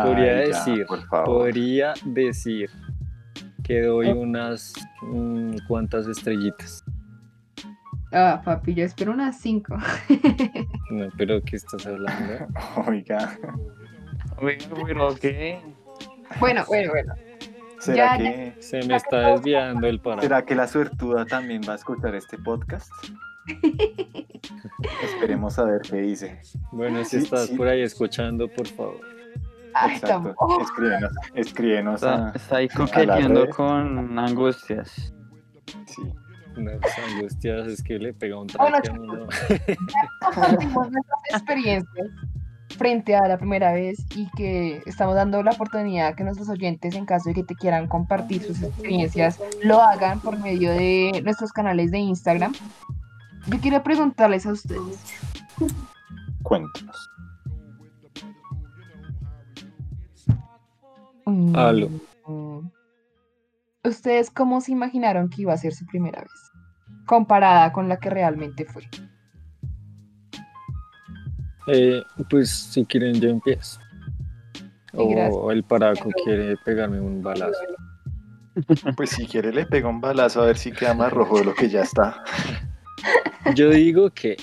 Podría 0.03 0.33
ya, 0.33 0.47
decir, 0.47 0.85
podría 1.25 1.93
decir 2.05 2.69
que 3.63 3.81
doy 3.81 4.09
unas 4.09 4.73
mm, 5.01 5.55
cuantas 5.67 6.07
estrellitas. 6.07 6.83
Ah, 8.11 8.41
papi, 8.43 8.73
yo 8.73 8.83
espero 8.85 9.11
unas 9.13 9.39
cinco. 9.39 9.75
No, 10.91 11.07
pero 11.17 11.39
¿qué 11.43 11.55
estás 11.57 11.85
hablando? 11.85 12.47
Oiga, 12.87 13.37
Oiga, 14.37 14.65
pero 14.85 15.15
¿qué? 15.15 15.59
Bueno, 16.39 16.63
bueno, 16.67 16.91
bueno. 16.91 17.13
¿será 17.79 18.17
Ya, 18.17 18.17
que, 18.17 18.55
Se 18.61 18.81
me 18.87 18.95
está 18.95 19.33
desviando 19.35 19.85
el 19.87 19.99
parado. 19.99 20.21
¿será 20.23 20.43
que 20.43 20.55
la 20.55 20.67
suertuda 20.67 21.25
también 21.25 21.61
va 21.67 21.73
a 21.73 21.75
escuchar 21.75 22.15
este 22.15 22.37
podcast? 22.39 22.91
Esperemos 25.03 25.59
a 25.59 25.65
ver 25.65 25.81
qué 25.81 25.97
dice. 25.97 26.41
Bueno, 26.71 27.03
si 27.03 27.17
Sí, 27.17 27.23
estás 27.23 27.47
sí. 27.47 27.55
por 27.55 27.67
ahí 27.67 27.81
escuchando, 27.81 28.47
por 28.47 28.67
favor. 28.67 28.99
Ay, 29.73 29.93
Exacto. 29.95 30.07
tampoco. 30.07 30.61
Escríbenos, 30.61 31.11
escríbenos 31.35 31.95
Está, 31.95 32.29
a... 32.29 32.31
está 32.31 32.55
ahí 32.57 32.67
coqueteando 32.69 33.47
con 33.49 34.17
angustias. 34.17 35.13
Las 36.55 36.79
angustias 37.13 37.67
es 37.67 37.83
que 37.83 37.99
le 37.99 38.13
pega 38.13 38.37
un 38.39 38.47
Bueno, 38.57 38.81
traque 38.81 38.89
a 38.89 39.01
uno. 39.01 39.27
compartimos 40.33 40.91
nuestras 40.91 41.19
experiencias 41.31 42.07
frente 42.77 43.15
a 43.15 43.27
la 43.27 43.37
primera 43.37 43.71
vez 43.73 43.97
y 44.15 44.29
que 44.37 44.81
estamos 44.85 45.15
dando 45.15 45.41
la 45.43 45.51
oportunidad 45.51 46.07
a 46.09 46.15
que 46.15 46.23
nuestros 46.23 46.49
oyentes, 46.49 46.95
en 46.95 47.05
caso 47.05 47.29
de 47.29 47.35
que 47.35 47.43
te 47.43 47.55
quieran 47.55 47.87
compartir 47.87 48.43
sus 48.43 48.61
experiencias, 48.61 49.39
lo 49.63 49.81
hagan 49.81 50.19
por 50.19 50.37
medio 50.39 50.71
de 50.71 51.21
nuestros 51.23 51.51
canales 51.51 51.91
de 51.91 51.99
Instagram. 51.99 52.53
Yo 53.47 53.59
quiero 53.59 53.81
preguntarles 53.83 54.45
a 54.45 54.51
ustedes, 54.51 54.99
Cuéntanos. 56.43 57.09
mm, 61.25 61.55
Aló. 61.55 61.89
¿Ustedes 63.83 64.29
cómo 64.29 64.61
se 64.61 64.71
imaginaron 64.71 65.29
que 65.29 65.43
iba 65.43 65.53
a 65.53 65.57
ser 65.57 65.73
su 65.73 65.85
primera 65.85 66.21
vez? 66.21 66.51
Comparada 67.05 67.71
con 67.71 67.89
la 67.89 67.97
que 67.97 68.09
realmente 68.09 68.65
fue. 68.65 68.83
Eh, 71.67 72.01
pues 72.29 72.49
si 72.49 72.85
quieren 72.85 73.19
yo 73.19 73.29
empiezo. 73.29 73.79
O 74.93 75.51
el 75.51 75.63
paraco 75.63 76.09
quiere 76.23 76.57
pegarme 76.57 76.99
un 76.99 77.21
balazo. 77.21 77.59
Pues 78.97 79.11
si 79.11 79.25
quiere 79.25 79.53
le 79.53 79.65
pega 79.65 79.87
un 79.87 80.01
balazo 80.01 80.41
a 80.41 80.47
ver 80.47 80.57
si 80.57 80.73
queda 80.73 80.93
más 80.93 81.13
rojo 81.13 81.37
de 81.37 81.45
lo 81.45 81.53
que 81.53 81.69
ya 81.69 81.83
está. 81.83 82.21
Yo 83.55 83.69
digo 83.69 84.09
que 84.09 84.35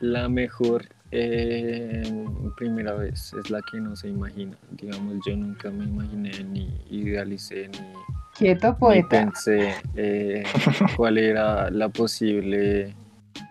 la 0.00 0.30
mejor 0.30 0.86
eh, 1.10 2.26
primera 2.56 2.94
vez 2.94 3.34
es 3.34 3.50
la 3.50 3.60
que 3.70 3.80
no 3.80 3.94
se 3.96 4.08
imagina. 4.08 4.56
Digamos, 4.70 5.16
yo 5.26 5.36
nunca 5.36 5.70
me 5.70 5.84
imaginé 5.84 6.42
ni 6.44 6.80
idealicé 6.88 7.68
ni, 7.68 7.92
Quieto, 8.36 8.76
poeta. 8.76 9.08
pensé 9.08 9.74
eh, 9.94 10.42
cuál 10.96 11.18
era 11.18 11.70
la 11.70 11.88
posible 11.88 12.94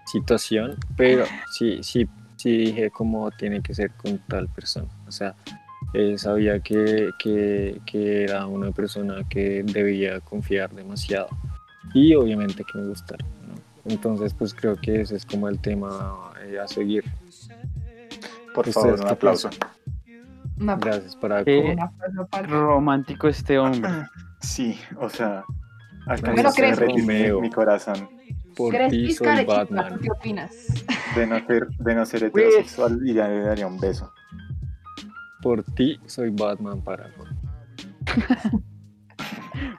situación, 0.06 0.76
pero 0.98 1.26
sí, 1.52 1.80
sí, 1.82 2.08
sí 2.36 2.58
dije 2.58 2.92
cómo 2.92 3.32
tiene 3.32 3.62
que 3.62 3.74
ser 3.74 3.92
con 3.92 4.18
tal 4.28 4.50
persona. 4.50 4.88
O 5.08 5.12
sea, 5.12 5.36
eh, 5.94 6.18
sabía 6.18 6.60
que, 6.60 7.12
que, 7.20 7.80
que 7.86 8.24
era 8.24 8.46
una 8.48 8.72
persona 8.72 9.24
que 9.30 9.64
debía 9.64 10.20
confiar 10.22 10.72
demasiado 10.74 11.28
y 11.94 12.14
obviamente 12.16 12.64
que 12.64 12.78
me 12.78 12.88
gustara. 12.88 13.24
¿no? 13.48 13.56
Entonces, 13.86 14.34
pues 14.34 14.54
creo 14.54 14.76
que 14.76 15.02
ese 15.02 15.16
es 15.16 15.26
como 15.26 15.48
el 15.48 15.60
tema 15.60 16.32
eh, 16.46 16.60
a 16.60 16.68
seguir. 16.68 17.04
Por 18.54 18.68
¿Ustedes 18.68 18.74
favor, 18.86 19.00
un 19.02 19.08
aplauso. 19.08 19.50
Una- 20.60 20.76
Gracias, 20.76 21.16
para 21.16 21.44
¿Qué? 21.44 21.60
un 21.74 21.80
aplauso 21.80 22.28
para- 22.28 22.48
Romántico 22.48 23.28
este 23.28 23.58
hombre. 23.58 23.90
Sí, 24.44 24.78
o 25.00 25.10
sea, 25.10 25.44
alcanzó 26.06 26.44
Bueno, 26.44 26.50
a 26.50 26.52
derretir 26.54 27.42
mi, 27.42 27.50
corazón 27.50 28.10
por 28.56 28.74
ti 28.90 29.12
soy 29.14 29.46
Batman. 29.46 30.00
¿Qué 30.02 30.10
opinas? 30.12 30.52
de 31.16 31.28
no 31.28 31.40
ser, 31.46 31.68
de 31.70 31.96
no 31.96 32.06
ser 32.06 32.26
heterosexual 32.26 33.00
y 33.06 33.14
ya 33.14 33.28
le 33.28 33.42
daría 33.42 33.68
un 33.68 33.80
beso. 33.80 34.12
Por 35.42 35.64
ti 35.64 36.00
soy 36.06 36.30
Batman 36.30 36.82
para 36.82 37.10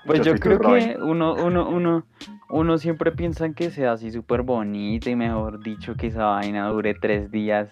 Pues 0.07 0.20
Yo 0.20 0.35
yo, 0.35 0.40
creo 0.40 0.59
que 0.59 0.96
uno, 1.00 1.35
uno, 1.35 1.68
uno, 1.68 2.07
uno 2.50 2.79
siempre 2.79 3.12
piensa 3.12 3.46
en 3.46 3.55
que 3.55 3.70
sea 3.70 3.92
así 3.92 4.11
súper 4.11 4.42
bonito 4.42 5.11
y 5.11 5.16
mejor 5.16 5.62
dicho 5.62 5.94
que 5.94 6.09
esa 6.09 6.24
vaina 6.27 6.68
dure 6.68 6.94
tres 6.94 7.31
días. 7.31 7.68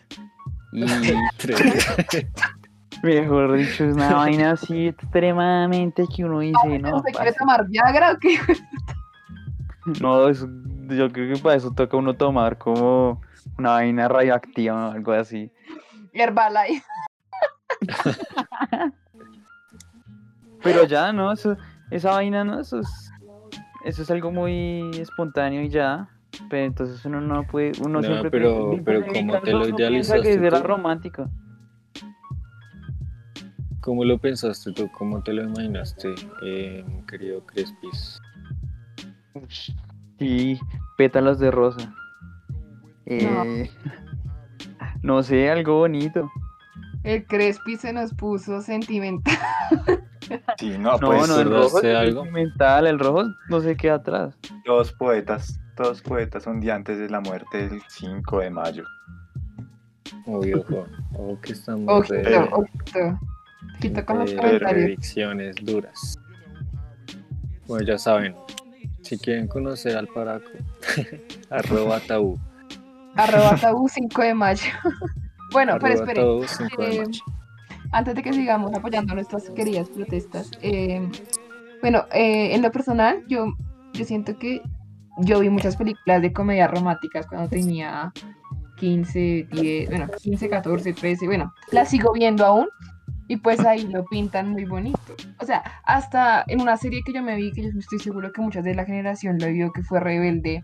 Y 0.72 0.84
mejor 3.02 3.52
dicho, 3.56 3.84
es 3.84 3.94
una 3.94 4.14
vaina 4.14 4.52
así 4.52 4.88
extremadamente 4.88 6.06
que 6.14 6.24
uno 6.24 6.40
dice, 6.40 6.78
no, 6.78 6.96
¿Usted 6.96 7.12
quiere 7.12 7.32
tomar 7.34 7.66
Viagra 7.68 8.12
o 8.12 8.18
qué? 8.18 8.38
no, 10.00 10.28
eso- 10.28 10.48
yo 10.88 11.10
creo 11.10 11.34
que 11.34 11.40
para 11.40 11.56
eso 11.56 11.70
toca 11.72 11.96
uno 11.96 12.14
tomar 12.14 12.58
como 12.58 13.20
una 13.58 13.70
vaina 13.70 14.08
radioactiva 14.08 14.88
o 14.88 14.92
algo 14.92 15.12
así. 15.12 15.50
Herbalife. 16.12 16.84
Pero 20.62 20.84
ya, 20.84 21.12
¿no? 21.12 21.32
Eso, 21.32 21.56
esa 21.90 22.12
vaina, 22.12 22.44
¿no? 22.44 22.60
Eso 22.60 22.80
es, 22.80 23.10
eso 23.84 24.02
es 24.02 24.10
algo 24.10 24.30
muy 24.30 24.90
espontáneo 25.00 25.62
y 25.62 25.68
ya. 25.68 26.08
Pero 26.48 26.64
entonces 26.64 27.04
uno 27.04 27.20
no 27.20 27.42
puede, 27.46 27.72
uno 27.80 28.00
No, 28.00 28.06
siempre 28.06 28.30
pero- 28.30 28.70
piensa- 28.70 28.84
pero 28.84 28.98
en 29.04 29.12
mi 29.12 29.18
¿cómo 29.20 29.32
caso, 29.32 29.44
te 29.44 29.52
lo 29.52 29.68
idealizaste 29.68 30.38
que 30.38 30.46
era 30.46 30.60
romántico. 30.60 31.28
¿Cómo 33.82 34.04
lo 34.04 34.16
pensaste 34.18 34.72
tú? 34.72 34.88
¿Cómo 34.92 35.22
te 35.22 35.32
lo 35.32 35.42
imaginaste, 35.42 36.14
eh, 36.44 36.84
querido 37.08 37.44
Crespis? 37.46 38.20
Sí, 40.18 40.58
pétalos 40.96 41.38
de 41.40 41.50
rosa. 41.50 41.92
Eh, 43.06 43.68
no. 45.02 45.22
sé, 45.22 45.50
algo 45.50 45.78
bonito. 45.78 46.30
El 47.02 47.26
Crespi 47.26 47.76
se 47.76 47.92
nos 47.92 48.14
puso 48.14 48.60
sentimental. 48.62 49.36
Sí, 50.58 50.78
no, 50.78 50.92
No, 50.92 50.98
pues 51.00 51.28
no, 51.28 51.40
el 51.40 51.44
¿recordaste 51.48 51.52
rojo 51.52 51.78
es 51.80 51.96
algo? 51.96 52.22
sentimental, 52.22 52.86
el 52.86 52.98
rojo 52.98 53.24
no 53.50 53.60
se 53.60 53.76
queda 53.76 53.96
atrás. 53.96 54.38
todos 54.64 54.92
poetas, 54.92 55.60
todos 55.76 56.00
poetas 56.00 56.46
un 56.46 56.60
día 56.60 56.74
antes 56.76 56.96
de 56.98 57.10
la 57.10 57.20
muerte 57.20 57.68
del 57.68 57.82
5 57.88 58.38
de 58.38 58.48
mayo. 58.50 58.84
Obvio, 60.24 60.64
ojo 61.14 61.38
que 61.42 61.52
estamos 61.52 61.84
Ojito, 61.88 62.14
de, 62.14 62.36
ojito. 62.38 63.18
Ojito 63.78 64.04
con 64.04 64.20
los 64.20 64.32
comentarios. 64.32 64.70
predicciones 64.70 65.56
duras. 65.62 66.18
Bueno, 67.66 67.86
ya 67.86 67.98
saben, 67.98 68.34
si 69.02 69.18
quieren 69.18 69.48
conocer 69.48 69.96
al 69.96 70.08
Paraco, 70.08 70.50
arroba 71.50 72.00
tabú. 72.00 72.38
Arroba 73.16 73.56
tabú 73.56 73.88
5 73.88 74.22
de 74.22 74.34
mayo. 74.34 74.72
bueno, 75.52 75.78
pero 75.80 75.94
arroba 75.94 76.10
esperen. 76.10 76.24
tabú, 76.24 76.40
de 76.78 76.96
eh, 76.96 76.98
mayo. 77.06 77.20
antes 77.92 78.14
de 78.14 78.22
que 78.22 78.32
sigamos 78.32 78.74
apoyando 78.74 79.14
nuestras 79.14 79.50
queridas 79.50 79.88
protestas, 79.88 80.50
eh, 80.60 81.08
bueno, 81.80 82.06
eh, 82.12 82.54
en 82.54 82.62
lo 82.62 82.70
personal, 82.70 83.24
yo, 83.28 83.46
yo 83.92 84.04
siento 84.04 84.38
que 84.38 84.62
yo 85.18 85.40
vi 85.40 85.50
muchas 85.50 85.76
películas 85.76 86.22
de 86.22 86.32
comedias 86.32 86.70
románticas 86.70 87.26
cuando 87.26 87.48
tenía 87.48 88.12
15, 88.76 89.48
10, 89.50 89.90
bueno, 89.90 90.08
15, 90.22 90.48
14, 90.48 90.92
13, 90.92 91.26
bueno, 91.26 91.52
las 91.70 91.90
sigo 91.90 92.12
viendo 92.12 92.44
aún 92.44 92.68
y 93.32 93.36
pues 93.38 93.60
ahí 93.60 93.86
lo 93.88 94.04
pintan 94.04 94.50
muy 94.50 94.66
bonito. 94.66 94.98
O 95.40 95.46
sea, 95.46 95.62
hasta 95.84 96.44
en 96.48 96.60
una 96.60 96.76
serie 96.76 97.00
que 97.02 97.14
yo 97.14 97.22
me 97.22 97.34
vi, 97.34 97.50
que 97.52 97.62
yo 97.62 97.70
estoy 97.78 97.98
seguro 97.98 98.30
que 98.30 98.42
muchas 98.42 98.62
de 98.62 98.74
la 98.74 98.84
generación 98.84 99.38
lo 99.40 99.46
vio, 99.48 99.72
que 99.72 99.82
fue 99.82 100.00
Rebelde, 100.00 100.62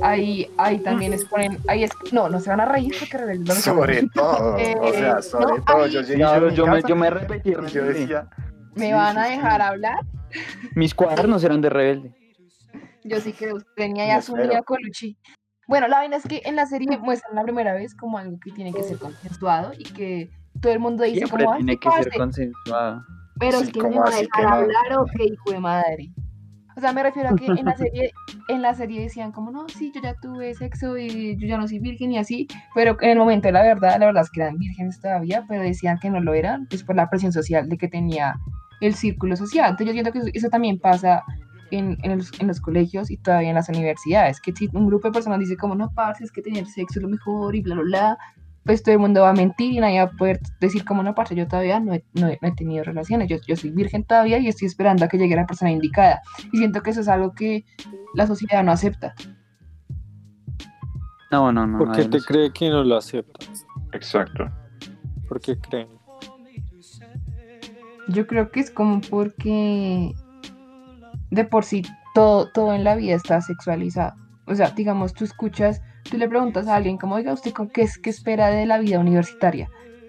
ahí, 0.00 0.46
ahí 0.56 0.78
también 0.78 1.12
exponen, 1.12 1.58
ahí 1.68 1.84
es, 1.84 1.90
no, 2.12 2.30
no 2.30 2.40
se 2.40 2.48
van 2.48 2.60
a 2.60 2.64
reír 2.64 2.94
porque 2.98 3.18
Rebelde 3.18 3.44
no 3.44 3.54
Sobre 3.54 4.08
todo, 4.14 4.56
Eh, 4.58 4.74
o 4.80 4.92
sea, 4.94 5.20
sobre 5.22 5.58
no, 5.58 5.64
todo, 5.64 5.84
ahí- 5.84 5.90
yo 6.54 6.66
a 6.66 6.70
me, 6.70 6.82
yo 6.82 6.96
me 6.96 7.10
repetí. 7.10 7.50
y 7.50 7.52
yo 7.52 7.84
decía, 7.84 8.28
¿Me 8.74 8.86
Sí, 8.86 8.92
van 8.92 9.18
a 9.18 9.24
sí. 9.26 9.30
dejar 9.32 9.60
hablar? 9.60 9.98
Mis 10.74 10.94
cuadernos 10.94 11.44
eran 11.44 11.60
de 11.60 11.68
rebelde. 11.68 12.14
Yo 13.04 13.20
sí 13.20 13.32
que 13.34 13.50
tenía 13.76 14.06
ya 14.06 14.22
su 14.22 14.34
niño 14.34 14.62
Colucci. 14.64 15.16
Bueno, 15.68 15.88
la 15.88 15.98
vaina 15.98 16.16
es 16.16 16.22
que 16.24 16.40
en 16.46 16.56
la 16.56 16.64
serie 16.66 16.96
muestran 16.96 17.34
la 17.34 17.42
primera 17.42 17.74
vez 17.74 17.94
como 17.94 18.16
algo 18.18 18.38
que 18.42 18.50
tiene 18.52 18.72
que 18.72 18.82
ser 18.82 18.98
consensuado 18.98 19.72
y 19.76 19.84
que 19.84 20.30
todo 20.60 20.72
el 20.72 20.78
mundo 20.80 21.04
dice 21.04 21.18
Siempre 21.18 21.44
como, 21.44 21.54
"Ay, 21.54 21.58
tiene 21.64 21.76
que 21.78 21.90
ser 21.90 22.04
parce, 22.04 22.18
consensuado. 22.18 23.04
pero 23.38 23.58
Sí, 23.58 23.64
es 23.64 23.72
que 23.72 23.82
me 23.82 23.88
¿cómo 23.88 24.00
va 24.02 24.08
a 24.08 24.16
dejar 24.16 24.42
no? 24.44 24.48
hablar 24.50 24.98
o 24.98 25.04
qué 25.16 25.24
hijo 25.24 25.50
de 25.52 25.60
madre. 25.60 26.10
O 26.76 26.80
sea, 26.80 26.92
me 26.92 27.02
refiero 27.02 27.30
a 27.30 27.36
que 27.36 27.46
en 27.46 27.64
la 27.64 27.74
serie, 27.76 28.12
en 28.48 28.60
la 28.62 28.74
serie 28.74 29.00
decían 29.02 29.32
como, 29.32 29.50
no, 29.50 29.66
sí, 29.68 29.90
yo 29.94 30.00
ya 30.02 30.14
tuve 30.20 30.54
sexo 30.54 30.98
y 30.98 31.34
yo 31.38 31.46
ya 31.46 31.56
no 31.56 31.66
soy 31.66 31.78
virgen 31.78 32.12
y 32.12 32.18
así, 32.18 32.46
pero 32.74 32.96
en 33.00 33.10
el 33.10 33.18
momento 33.18 33.48
de 33.48 33.52
la 33.52 33.62
verdad, 33.62 33.96
la 33.98 34.06
verdad 34.06 34.22
es 34.24 34.30
que 34.30 34.42
eran 34.42 34.58
vírgenes 34.58 35.00
todavía, 35.00 35.44
pero 35.48 35.62
decían 35.62 35.98
que 35.98 36.10
no 36.10 36.20
lo 36.20 36.34
eran, 36.34 36.66
pues 36.68 36.82
por 36.84 36.94
la 36.96 37.08
presión 37.08 37.32
social 37.32 37.68
de 37.68 37.78
que 37.78 37.88
tenía 37.88 38.34
el 38.82 38.94
círculo 38.94 39.36
social. 39.36 39.70
Entonces 39.70 39.86
yo 39.86 39.92
siento 39.94 40.12
que 40.12 40.18
eso, 40.18 40.28
eso 40.34 40.48
también 40.50 40.78
pasa 40.78 41.22
en, 41.70 41.96
en 42.02 42.18
los, 42.18 42.30
en 42.40 42.46
los 42.46 42.60
colegios 42.60 43.10
y 43.10 43.16
todavía 43.16 43.48
en 43.48 43.54
las 43.54 43.70
universidades, 43.70 44.38
que 44.42 44.52
si 44.52 44.68
un 44.74 44.86
grupo 44.86 45.08
de 45.08 45.12
personas 45.12 45.38
dice 45.38 45.56
como, 45.56 45.74
no, 45.74 45.90
parce, 45.94 46.24
es 46.24 46.30
que 46.30 46.42
tener 46.42 46.66
sexo 46.66 46.98
es 46.98 47.02
lo 47.02 47.08
mejor 47.08 47.56
y 47.56 47.62
bla, 47.62 47.74
bla, 47.76 47.84
bla, 47.84 48.18
pues 48.66 48.82
todo 48.82 48.92
el 48.94 48.98
mundo 48.98 49.22
va 49.22 49.30
a 49.30 49.32
mentir 49.32 49.72
y 49.72 49.78
nadie 49.80 49.98
va 49.98 50.06
a 50.06 50.10
poder 50.10 50.40
decir 50.60 50.84
como, 50.84 51.02
no, 51.02 51.14
parce, 51.14 51.34
yo 51.36 51.46
todavía 51.46 51.78
no 51.80 51.94
he, 51.94 52.04
no 52.14 52.28
he- 52.28 52.38
no 52.42 52.48
he 52.48 52.52
tenido 52.52 52.82
relaciones, 52.84 53.28
yo, 53.28 53.36
yo 53.46 53.56
soy 53.56 53.70
virgen 53.70 54.04
todavía 54.04 54.38
y 54.38 54.48
estoy 54.48 54.66
esperando 54.66 55.04
a 55.04 55.08
que 55.08 55.16
llegue 55.18 55.36
la 55.36 55.46
persona 55.46 55.70
indicada. 55.70 56.20
Y 56.52 56.58
siento 56.58 56.82
que 56.82 56.90
eso 56.90 57.00
es 57.00 57.08
algo 57.08 57.32
que 57.32 57.64
la 58.14 58.26
sociedad 58.26 58.62
no 58.64 58.72
acepta. 58.72 59.14
No, 61.30 61.52
no, 61.52 61.66
no. 61.66 61.78
¿Por 61.78 61.92
qué 61.92 62.04
nadie 62.04 62.10
te 62.10 62.20
cree 62.24 62.52
que 62.52 62.68
no 62.70 62.84
lo 62.84 62.96
aceptan? 62.96 63.48
exacto. 63.92 64.48
¿Por 65.28 65.40
qué 65.40 65.56
creen? 65.58 65.88
Yo 68.08 68.26
creo 68.26 68.50
que 68.52 68.60
es 68.60 68.70
como 68.70 69.00
porque 69.00 70.12
de 71.30 71.44
por 71.44 71.64
sí 71.64 71.82
todo, 72.14 72.48
todo 72.52 72.72
en 72.74 72.84
la 72.84 72.94
vida 72.94 73.14
está 73.16 73.40
sexualizado. 73.40 74.14
O 74.46 74.54
sea, 74.54 74.70
digamos, 74.70 75.12
tú 75.12 75.24
escuchas, 75.24 75.82
tú 76.06 76.16
le 76.16 76.28
preguntas 76.28 76.66
a 76.68 76.76
alguien 76.76 76.98
como, 76.98 77.16
oiga, 77.16 77.32
¿usted 77.32 77.52
con 77.52 77.68
qué, 77.68 77.82
es, 77.82 77.98
qué 77.98 78.10
espera 78.10 78.48
de 78.48 78.66
la 78.66 78.78
vida 78.78 78.98
universitaria? 78.98 79.68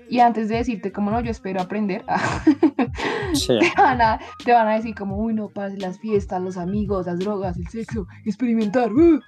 Y 0.10 0.20
antes 0.20 0.48
de 0.48 0.56
decirte 0.56 0.92
como, 0.92 1.12
no, 1.12 1.20
yo 1.20 1.32
espero 1.32 1.62
aprender, 1.62 2.06
Sí. 3.34 3.58
te, 3.60 3.82
van 3.82 4.02
a, 4.02 4.20
te 4.44 4.54
van 4.54 4.68
a 4.68 4.76
decir 4.76 4.96
como, 4.96 5.18
uy, 5.18 5.34
no, 5.34 5.50
pase 5.50 5.78
las 5.78 6.00
fiestas, 6.00 6.42
los 6.42 6.58
amigos, 6.58 7.08
las 7.08 7.20
drogas, 7.20 7.58
el 7.58 7.68
sexo, 7.68 8.08
experimentar. 8.26 8.92
¡uh!". 8.94 9.20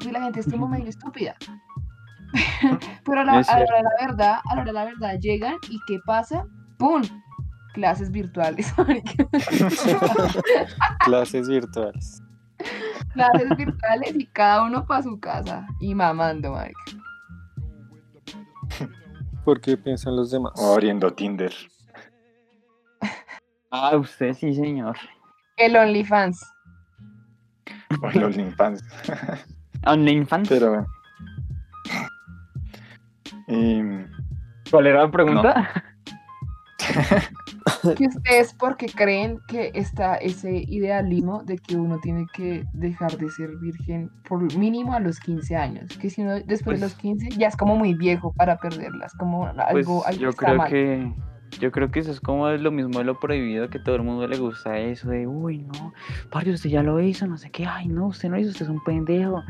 Y 0.00 0.10
la 0.10 0.22
gente 0.22 0.40
es 0.40 0.50
como 0.50 0.68
medio 0.68 0.88
estúpida. 0.88 1.34
Pero 3.04 3.20
a 3.20 3.24
la, 3.24 3.32
a 3.38 3.40
la 3.40 3.64
hora 3.64 3.76
de 3.76 3.82
la 3.82 4.06
verdad, 4.06 4.38
a 4.44 4.54
la 4.54 4.62
hora 4.62 4.64
de 4.64 4.72
la 4.72 4.84
verdad 4.84 5.18
llegan 5.20 5.54
y 5.70 5.78
¿qué 5.88 5.98
pasa? 6.06 6.44
¡Pum! 6.78 7.02
Clases 7.74 8.10
virtuales. 8.10 8.72
Clases 11.04 11.48
virtuales. 11.48 12.22
Clases 13.12 13.56
virtuales 13.56 14.14
y 14.14 14.26
cada 14.26 14.64
uno 14.64 14.86
para 14.86 15.02
su 15.02 15.18
casa 15.18 15.66
y 15.80 15.94
mamando, 15.94 16.52
marica. 16.52 16.80
¿Por 19.44 19.60
qué 19.60 19.76
piensan 19.76 20.16
los 20.16 20.30
demás? 20.30 20.52
O 20.56 20.72
abriendo 20.72 21.10
Tinder. 21.12 21.52
Ah, 23.72 23.96
usted 23.96 24.32
sí, 24.32 24.54
señor. 24.54 24.96
El 25.56 25.76
OnlyFans. 25.76 26.40
O 28.00 28.10
los 28.12 28.36
OnlyFans. 28.36 28.82
OnlyFans. 29.86 30.48
Pero. 30.48 30.86
em, 33.48 34.08
¿Cuál 34.70 34.86
era 34.86 35.02
la 35.02 35.10
pregunta? 35.10 35.84
¿Y 37.45 37.45
ustedes 37.84 38.54
por 38.54 38.76
qué 38.76 38.86
creen 38.86 39.38
que 39.48 39.70
está 39.74 40.16
ese 40.16 40.64
idealismo 40.68 41.42
de 41.44 41.58
que 41.58 41.76
uno 41.76 41.98
tiene 42.00 42.26
que 42.32 42.64
dejar 42.72 43.16
de 43.18 43.28
ser 43.30 43.50
virgen 43.56 44.10
por 44.28 44.40
mínimo 44.56 44.94
a 44.94 45.00
los 45.00 45.18
15 45.20 45.56
años? 45.56 45.96
Que 45.98 46.10
si 46.10 46.22
uno 46.22 46.34
después 46.34 46.80
de 46.80 46.86
Pues- 46.86 46.92
los 46.92 46.94
15 46.94 47.28
ya 47.36 47.48
es 47.48 47.56
como 47.56 47.76
muy 47.76 47.94
viejo 47.94 48.32
para 48.34 48.56
perderlas, 48.58 49.12
como 49.14 49.40
Pues 49.44 49.58
algo, 49.86 50.06
algo 50.06 50.20
yo 50.20 50.28
está 50.30 50.46
creo 50.46 50.56
mal. 50.58 50.70
que 50.70 51.12
yo 51.60 51.70
creo 51.70 51.90
que 51.90 52.00
eso 52.00 52.10
es 52.10 52.20
como 52.20 52.48
lo 52.48 52.70
mismo 52.72 52.98
de 52.98 53.04
lo 53.04 53.18
prohibido 53.20 53.68
que 53.70 53.78
todo 53.78 53.94
el 53.94 54.02
mundo 54.02 54.26
le 54.26 54.36
gusta 54.36 54.78
eso 54.78 55.08
de 55.10 55.26
uy 55.28 55.58
no 55.58 55.92
parce 56.30 56.50
usted 56.50 56.70
ya 56.70 56.82
lo 56.82 57.00
hizo 57.00 57.24
no 57.28 57.38
sé 57.38 57.50
qué 57.50 57.64
ay 57.64 57.86
no 57.86 58.08
usted 58.08 58.28
no 58.28 58.34
lo 58.34 58.40
hizo 58.42 58.50
usted 58.50 58.64
es 58.66 58.68
un 58.68 58.82
pendejo 58.82 59.42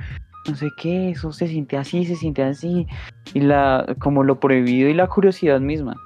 no 0.47 0.55
sé 0.55 0.69
qué 0.77 1.11
eso 1.11 1.33
se 1.33 1.49
siente 1.49 1.79
así 1.79 2.05
se 2.05 2.15
siente 2.15 2.43
así 2.43 2.87
y 3.33 3.41
la 3.41 3.87
como 3.99 4.25
lo 4.25 4.39
prohibido 4.39 4.91
y 4.91 4.95
la 4.95 5.07
curiosidad 5.07 5.59
misma 5.61 5.97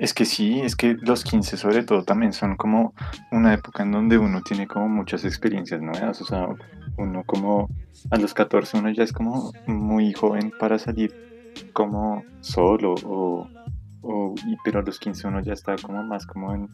Es 0.00 0.14
que 0.14 0.24
sí, 0.24 0.60
es 0.60 0.76
que 0.76 0.96
los 1.02 1.24
15 1.24 1.58
sobre 1.58 1.84
todo 1.84 2.04
también 2.04 2.32
son 2.32 2.56
como 2.56 2.94
una 3.30 3.52
época 3.52 3.82
en 3.82 3.92
donde 3.92 4.16
uno 4.16 4.40
tiene 4.40 4.66
como 4.66 4.88
muchas 4.88 5.26
experiencias 5.26 5.82
nuevas, 5.82 6.20
o 6.22 6.24
sea, 6.24 6.48
uno 6.96 7.22
como 7.24 7.68
a 8.10 8.16
los 8.16 8.32
14 8.32 8.78
uno 8.78 8.90
ya 8.90 9.04
es 9.04 9.12
como 9.12 9.52
muy 9.66 10.14
joven 10.14 10.52
para 10.58 10.78
salir 10.78 11.14
como 11.74 12.24
solo 12.40 12.94
o, 13.04 13.46
o 14.00 14.34
y, 14.46 14.56
pero 14.64 14.80
a 14.80 14.82
los 14.82 14.98
15 14.98 15.28
uno 15.28 15.40
ya 15.40 15.52
está 15.52 15.76
como 15.76 16.02
más 16.02 16.26
como 16.26 16.54
en 16.54 16.68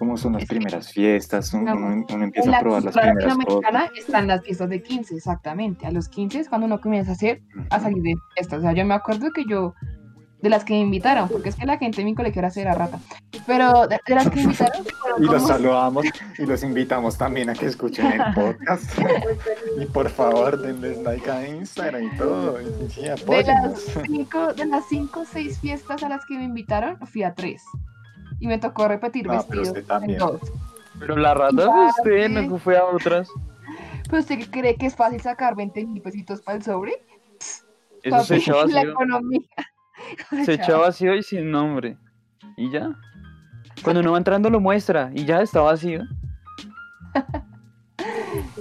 como 0.00 0.16
son 0.16 0.32
las 0.32 0.46
primeras 0.46 0.90
fiestas, 0.90 1.52
uno, 1.52 1.72
En 2.08 2.22
empieza 2.22 2.50
la 2.50 2.56
a 2.56 2.60
probar 2.60 2.82
las 2.82 2.96
primeras 2.96 3.36
cosas. 3.44 3.90
están 3.94 4.26
las 4.28 4.42
fiestas 4.42 4.70
de 4.70 4.82
15, 4.82 5.14
exactamente. 5.14 5.86
A 5.86 5.90
los 5.90 6.08
15 6.08 6.40
es 6.40 6.48
cuando 6.48 6.66
uno 6.66 6.80
comienza 6.80 7.10
a 7.10 7.14
hacer, 7.14 7.42
a 7.68 7.80
salir 7.80 8.02
de 8.02 8.14
fiestas. 8.34 8.60
O 8.60 8.62
sea, 8.62 8.72
yo 8.72 8.86
me 8.86 8.94
acuerdo 8.94 9.30
que 9.30 9.44
yo, 9.44 9.74
de 10.42 10.48
las 10.48 10.64
que 10.64 10.72
me 10.74 10.80
invitaron, 10.80 11.28
porque 11.28 11.50
es 11.50 11.56
que 11.56 11.66
la 11.66 11.76
gente 11.78 12.00
en 12.00 12.06
mi 12.06 12.14
colegio 12.14 12.40
era 12.40 12.50
cera 12.50 12.74
rata, 12.74 12.98
pero 13.46 13.86
de, 13.86 13.98
de 14.06 14.14
las 14.14 14.28
que 14.30 14.36
me 14.36 14.42
invitaron, 14.42 14.84
Y 15.18 15.22
los 15.24 15.46
saludamos 15.46 16.06
y 16.38 16.46
los 16.46 16.62
invitamos 16.62 17.18
también 17.18 17.50
a 17.50 17.54
que 17.54 17.66
escuchen 17.66 18.06
el 18.12 18.34
podcast. 18.34 18.84
y 19.80 19.86
por 19.86 20.08
favor, 20.08 20.60
denles 20.60 20.98
like 21.02 21.30
a 21.30 21.46
Instagram 21.48 22.04
y 22.04 22.16
todo. 22.16 22.58
y 22.60 22.66
de 23.02 23.44
las 23.44 23.80
cinco, 24.06 24.52
de 24.54 24.64
las 24.66 24.86
cinco 24.88 25.20
o 25.20 25.24
seis 25.24 25.58
fiestas 25.58 26.02
a 26.02 26.08
las 26.08 26.24
que 26.26 26.36
me 26.38 26.44
invitaron, 26.44 26.98
fui 27.06 27.22
a 27.22 27.34
tres. 27.34 27.62
Y 28.38 28.46
me 28.46 28.58
tocó 28.58 28.88
repetir 28.88 29.26
Ah, 29.28 29.44
pero 29.46 29.60
vestido 29.62 29.62
usted 29.62 29.84
también. 29.86 30.12
en 30.12 30.18
dos. 30.18 30.40
pero 30.98 31.16
la 31.16 31.34
rata 31.34 31.62
de 31.64 31.68
usted 31.68 32.28
no 32.30 32.58
fue 32.58 32.78
a 32.78 32.84
otras 32.86 33.28
Pero 34.08 34.20
usted 34.20 34.38
cree 34.50 34.76
que 34.76 34.86
es 34.86 34.96
fácil 34.96 35.20
sacar 35.20 35.54
20 35.54 35.84
mil 35.86 36.00
pesitos 36.00 36.40
para 36.40 36.56
el 36.56 36.62
sobre? 36.64 37.04
eso 37.38 37.64
se 38.02 38.10
Papi, 38.10 38.34
echaba 38.36 38.64
La 38.66 38.82
economía. 38.82 39.40
se 40.44 40.54
echaba 40.54 40.80
vacío 40.86 41.14
y 41.14 41.22
sin 41.22 41.50
nombre 41.50 41.96
y 42.56 42.70
ya 42.70 42.90
cuando 43.82 44.00
uno 44.00 44.12
va 44.12 44.18
entrando 44.18 44.50
lo 44.50 44.60
muestra 44.60 45.10
y 45.14 45.24
ya 45.24 45.40
está 45.40 45.60
vacío 45.60 46.02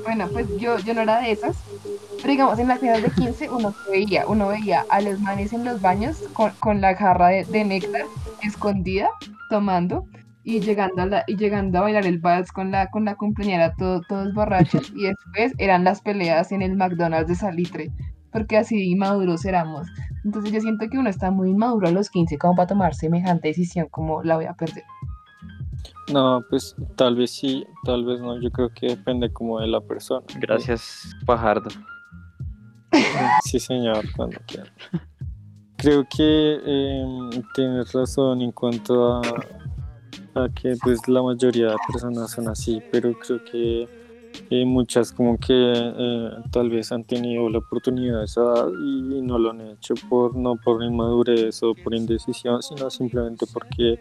Bueno, 0.04 0.30
pues 0.32 0.48
yo, 0.58 0.78
yo 0.80 0.94
no 0.94 1.02
era 1.02 1.22
de 1.22 1.32
esas. 1.32 1.56
Pero 2.18 2.32
digamos, 2.32 2.60
en 2.60 2.68
las 2.68 2.80
fiestas 2.80 3.04
de 3.04 3.12
15 3.12 3.50
uno 3.50 3.74
veía, 3.92 4.26
uno 4.28 4.48
veía 4.48 4.86
a 4.90 5.02
los 5.02 5.20
manes 5.20 5.54
en 5.54 5.64
los 5.64 5.80
baños 5.82 6.18
con, 6.34 6.52
con 6.60 6.82
la 6.82 6.96
jarra 6.96 7.28
de, 7.30 7.46
de 7.46 7.64
néctar 7.64 8.02
escondida, 8.42 9.08
tomando, 9.50 10.06
y 10.44 10.60
llegando 10.62 11.04
a 11.04 11.06
la, 11.06 11.24
y 11.28 11.38
llegando 11.38 11.78
a 11.78 11.82
bailar 11.82 12.06
el 12.06 12.20
vals 12.20 12.52
con 12.52 12.72
la, 12.72 12.88
con 12.88 13.06
la 13.06 13.16
cumpleañera 13.16 13.74
todo- 13.76 14.02
todos 14.10 14.34
borrachos, 14.34 14.92
y 14.96 15.04
después 15.04 15.54
eran 15.60 15.84
las 15.84 16.02
peleas 16.02 16.52
en 16.52 16.62
el 16.62 16.76
McDonald's 16.76 17.28
de 17.30 17.36
Salitre, 17.36 17.92
porque 18.32 18.58
así 18.58 18.96
maduros 18.96 19.46
éramos. 19.46 19.88
Entonces 20.24 20.52
yo 20.52 20.62
siento 20.62 20.88
que 20.90 20.98
uno 20.98 21.10
está 21.10 21.32
muy 21.32 21.50
inmaduro 21.50 21.88
a 21.88 21.92
los 21.92 22.10
15 22.10 22.38
como 22.38 22.56
para 22.56 22.68
tomar 22.68 22.94
semejante 22.94 23.48
decisión 23.48 23.88
como 23.90 24.24
la 24.24 24.36
voy 24.36 24.46
a 24.46 24.54
perder. 24.54 24.84
No, 26.12 26.44
pues 26.50 26.76
tal 26.96 27.16
vez 27.16 27.32
sí, 27.32 27.66
tal 27.84 28.04
vez 28.04 28.20
no. 28.20 28.40
Yo 28.40 28.52
creo 28.52 28.70
que 28.74 28.88
depende 28.88 29.32
como 29.32 29.60
de 29.60 29.68
la 29.68 29.80
persona. 29.82 30.26
Gracias, 30.40 31.16
Fajardo. 31.26 31.70
Sí, 33.44 33.60
señor, 33.60 34.04
cuando 34.16 34.40
quiera. 34.48 34.72
Creo 35.78 36.04
que 36.10 36.60
eh, 36.66 37.44
tienes 37.54 37.94
razón 37.94 38.42
en 38.42 38.52
cuanto 38.52 39.14
a, 39.14 39.22
a 40.34 40.50
que 40.50 40.76
pues 40.82 41.08
la 41.08 41.22
mayoría 41.22 41.68
de 41.68 41.76
personas 41.92 42.32
son 42.32 42.48
así, 42.48 42.82
pero 42.92 43.14
creo 43.14 43.44
que 43.46 43.88
eh, 44.52 44.66
muchas 44.66 45.12
como 45.12 45.38
que 45.38 45.54
eh, 45.54 46.30
tal 46.52 46.70
vez 46.70 46.92
han 46.92 47.04
tenido 47.04 47.50
la 47.50 47.60
oportunidad 47.60 48.20
de 48.20 48.26
esa 48.26 48.42
edad 48.42 48.68
y 48.70 49.22
no 49.22 49.38
lo 49.38 49.52
han 49.52 49.62
hecho 49.62 49.94
por 50.10 50.36
no 50.36 50.56
por 50.56 50.84
inmadurez 50.84 51.62
o 51.62 51.76
por 51.76 51.94
indecisión, 51.94 52.64
sino 52.64 52.90
simplemente 52.90 53.46
porque 53.54 54.00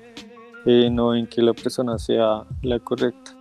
eh, 0.64 0.90
no 0.90 1.08
ven 1.08 1.26
que 1.26 1.42
la 1.42 1.52
persona 1.52 1.98
sea 1.98 2.44
la 2.62 2.78
correcta. 2.78 3.32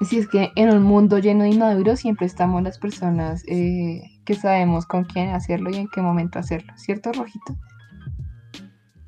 Si 0.00 0.18
es 0.18 0.28
que 0.28 0.50
en 0.56 0.70
un 0.70 0.82
mundo 0.82 1.18
lleno 1.18 1.44
de 1.44 1.50
inmaduros 1.50 2.00
siempre 2.00 2.26
estamos 2.26 2.62
las 2.62 2.78
personas 2.78 3.44
eh, 3.48 4.02
que 4.24 4.34
sabemos 4.34 4.86
con 4.86 5.04
quién 5.04 5.28
hacerlo 5.30 5.70
y 5.70 5.76
en 5.76 5.88
qué 5.88 6.00
momento 6.00 6.38
hacerlo, 6.38 6.72
¿cierto, 6.76 7.12
Rojito? 7.12 7.54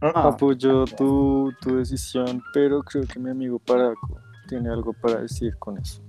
Ah, 0.02 0.28
Apoyo 0.28 0.84
tu, 0.84 1.50
tu 1.62 1.76
decisión, 1.76 2.42
pero 2.52 2.82
creo 2.82 3.04
que 3.04 3.18
mi 3.18 3.30
amigo 3.30 3.58
Paraco 3.58 4.21
tiene 4.52 4.68
algo 4.70 4.92
para 4.92 5.22
decir 5.22 5.56
con 5.58 5.78
eso. 5.78 6.02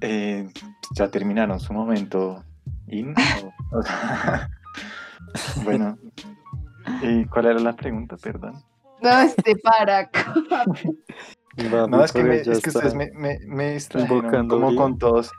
eh, 0.00 0.48
ya 0.94 1.08
terminaron 1.08 1.60
su 1.60 1.72
momento. 1.72 2.42
in, 2.88 3.14
o- 3.72 3.78
o 3.78 3.82
sea, 3.82 4.50
bueno, 5.64 5.96
¿y 7.02 7.24
cuál 7.26 7.46
era 7.46 7.60
la 7.60 7.74
pregunta? 7.74 8.16
Perdón. 8.16 8.54
No, 9.02 9.20
este 9.20 9.54
para. 9.56 10.10
No, 11.88 12.04
es 12.04 12.12
que, 12.12 12.22
me- 12.22 12.36
es 12.40 12.60
que 12.62 12.70
ustedes 12.70 12.94
me, 12.94 13.10
me, 13.12 13.38
me 13.48 13.72
distrajeron 13.72 14.30
como 14.48 14.68
con 14.76 14.96
todos, 14.98 15.30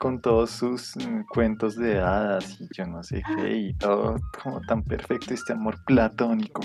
con 0.00 0.20
todos 0.20 0.50
sus 0.50 0.96
mm, 0.96 1.20
cuentos 1.32 1.76
de 1.76 2.00
hadas 2.00 2.60
y 2.60 2.68
yo 2.76 2.84
no 2.86 3.02
sé 3.04 3.22
qué 3.36 3.56
y 3.56 3.74
todo 3.74 4.16
como 4.42 4.60
tan 4.62 4.82
perfecto 4.82 5.34
este 5.34 5.52
amor 5.52 5.76
platónico. 5.84 6.62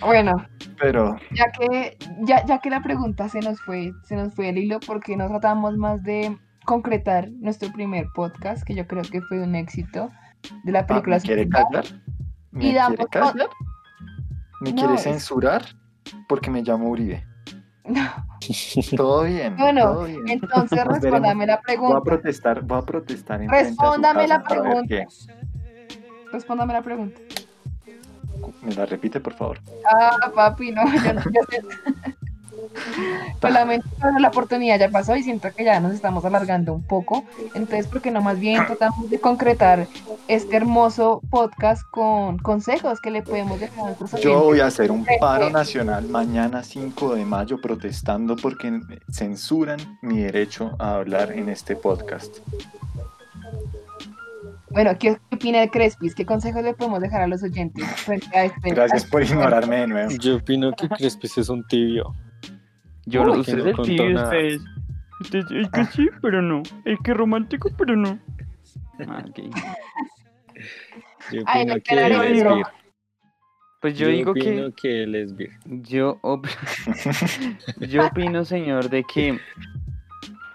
Bueno, 0.00 0.32
Pero 0.80 1.16
ya 1.32 1.44
que, 1.52 1.96
ya, 2.22 2.44
ya 2.44 2.58
que 2.58 2.70
la 2.70 2.82
pregunta 2.82 3.28
se 3.28 3.40
nos 3.40 3.60
fue, 3.62 3.92
se 4.04 4.16
nos 4.16 4.34
fue 4.34 4.48
el 4.50 4.58
hilo 4.58 4.78
porque 4.80 5.16
nos 5.16 5.28
tratamos 5.30 5.76
más 5.76 6.02
de 6.02 6.36
concretar 6.64 7.30
nuestro 7.32 7.70
primer 7.72 8.06
podcast, 8.14 8.62
que 8.64 8.74
yo 8.74 8.86
creo 8.86 9.02
que 9.02 9.20
fue 9.22 9.40
un 9.42 9.54
éxito 9.54 10.10
de 10.64 10.72
la 10.72 10.80
ah, 10.80 10.86
película 10.86 11.16
¿me 11.16 11.22
quiere 11.22 11.48
callar? 11.48 11.84
Y 11.86 12.56
¿Me 12.56 12.60
quiere 12.60 12.78
damos 12.78 13.06
callar? 13.10 13.48
¿Me 14.60 14.70
No, 14.72 14.76
quiere 14.76 14.94
es- 14.94 15.02
censurar? 15.02 15.62
Porque 16.28 16.50
me 16.50 16.62
llamo 16.62 16.88
Uribe. 16.88 17.24
No, 17.84 18.00
Todo 18.96 19.22
bien. 19.24 19.56
Bueno, 19.56 19.82
todo 19.92 20.04
bien. 20.04 20.22
entonces 20.26 20.84
respóndame 20.86 21.46
la 21.46 21.54
Voy 21.56 21.60
a 21.60 21.62
pregunta. 21.62 22.00
protestar, 22.02 22.62
voy 22.62 22.78
a 22.78 22.82
protestar 22.82 23.42
en 23.42 23.48
frente 23.48 23.64
a 23.68 23.74
su 23.74 23.80
Respóndame 23.82 24.26
la 24.28 24.42
pregunta. 24.42 24.94
Respóndame 26.32 26.72
la 26.72 26.82
pregunta. 26.82 27.20
¿Me 28.62 28.74
la 28.74 28.86
repite, 28.86 29.20
por 29.20 29.34
favor? 29.34 29.60
Ah, 29.92 30.30
papi, 30.34 30.72
no, 30.72 30.82
yo 30.92 31.12
no 31.14 31.22
yo. 31.22 31.40
Pues 33.40 33.52
lamento, 33.52 33.88
pero 34.00 34.18
la 34.18 34.28
oportunidad 34.28 34.78
ya 34.78 34.90
pasó 34.90 35.16
y 35.16 35.22
siento 35.22 35.48
que 35.54 35.64
ya 35.64 35.80
nos 35.80 35.92
estamos 35.92 36.24
alargando 36.24 36.74
un 36.74 36.82
poco. 36.82 37.24
Entonces, 37.54 37.86
porque 37.86 38.10
no 38.10 38.20
más 38.20 38.38
bien 38.38 38.66
tratamos 38.66 39.08
de 39.08 39.18
concretar 39.20 39.86
este 40.28 40.56
hermoso 40.56 41.22
podcast 41.30 41.82
con 41.90 42.38
consejos 42.38 43.00
que 43.00 43.10
le 43.10 43.22
podemos 43.22 43.60
dejar 43.60 43.78
a 43.78 43.86
nuestros 43.86 44.10
Yo 44.20 44.30
oyentes. 44.32 44.44
voy 44.44 44.60
a 44.60 44.66
hacer 44.66 44.90
un 44.90 45.06
paro 45.20 45.50
nacional 45.50 46.08
mañana 46.08 46.62
5 46.62 47.14
de 47.14 47.24
mayo 47.24 47.60
protestando 47.60 48.36
porque 48.36 48.80
censuran 49.10 49.78
mi 50.02 50.18
derecho 50.18 50.76
a 50.78 50.94
hablar 50.96 51.32
en 51.32 51.48
este 51.48 51.76
podcast. 51.76 52.38
Bueno, 54.76 54.90
¿qué 54.98 55.16
opina 55.32 55.62
el 55.62 55.70
Crespis? 55.70 56.14
¿Qué 56.14 56.26
consejos 56.26 56.62
le 56.62 56.74
podemos 56.74 57.00
dejar 57.00 57.22
a 57.22 57.26
los 57.26 57.42
oyentes 57.42 57.82
a 58.34 58.44
este? 58.44 58.70
Gracias 58.72 59.06
a 59.06 59.08
por 59.08 59.22
este- 59.22 59.34
ignorarme 59.34 59.76
de 59.76 59.86
nuevo. 59.86 60.10
Yo 60.20 60.36
opino 60.36 60.70
que 60.72 60.86
Crespis 60.90 61.38
es 61.38 61.48
un 61.48 61.66
tibio. 61.66 62.14
Yo 63.06 63.22
Uy, 63.22 63.32
que 63.32 63.38
usted 63.38 63.56
no 63.56 63.70
es 63.70 63.76
tibio, 63.88 64.10
nada. 64.10 64.36
Es 64.36 64.60
que 65.72 65.84
sí, 65.94 66.10
pero 66.20 66.42
no. 66.42 66.62
Es 66.84 66.98
que 67.02 67.14
romántico, 67.14 67.70
pero 67.78 67.96
no. 67.96 68.18
Ah, 69.08 69.24
ok. 69.26 69.38
Yo 71.32 71.42
Ay, 71.46 71.62
opino 71.62 71.74
me 71.74 71.80
que 71.80 71.94
él 71.94 72.12
es. 72.36 72.66
Pues 73.80 73.96
yo, 73.98 74.08
digo 74.08 74.34
que. 74.34 74.40
opino 74.40 74.74
que 74.74 75.02
él 75.04 75.14
es 75.14 75.34
vir. 75.34 75.52
Yo, 75.64 76.18
op- 76.20 76.46
yo 77.80 78.06
opino, 78.08 78.44
señor, 78.44 78.90
de 78.90 79.04
que 79.04 79.40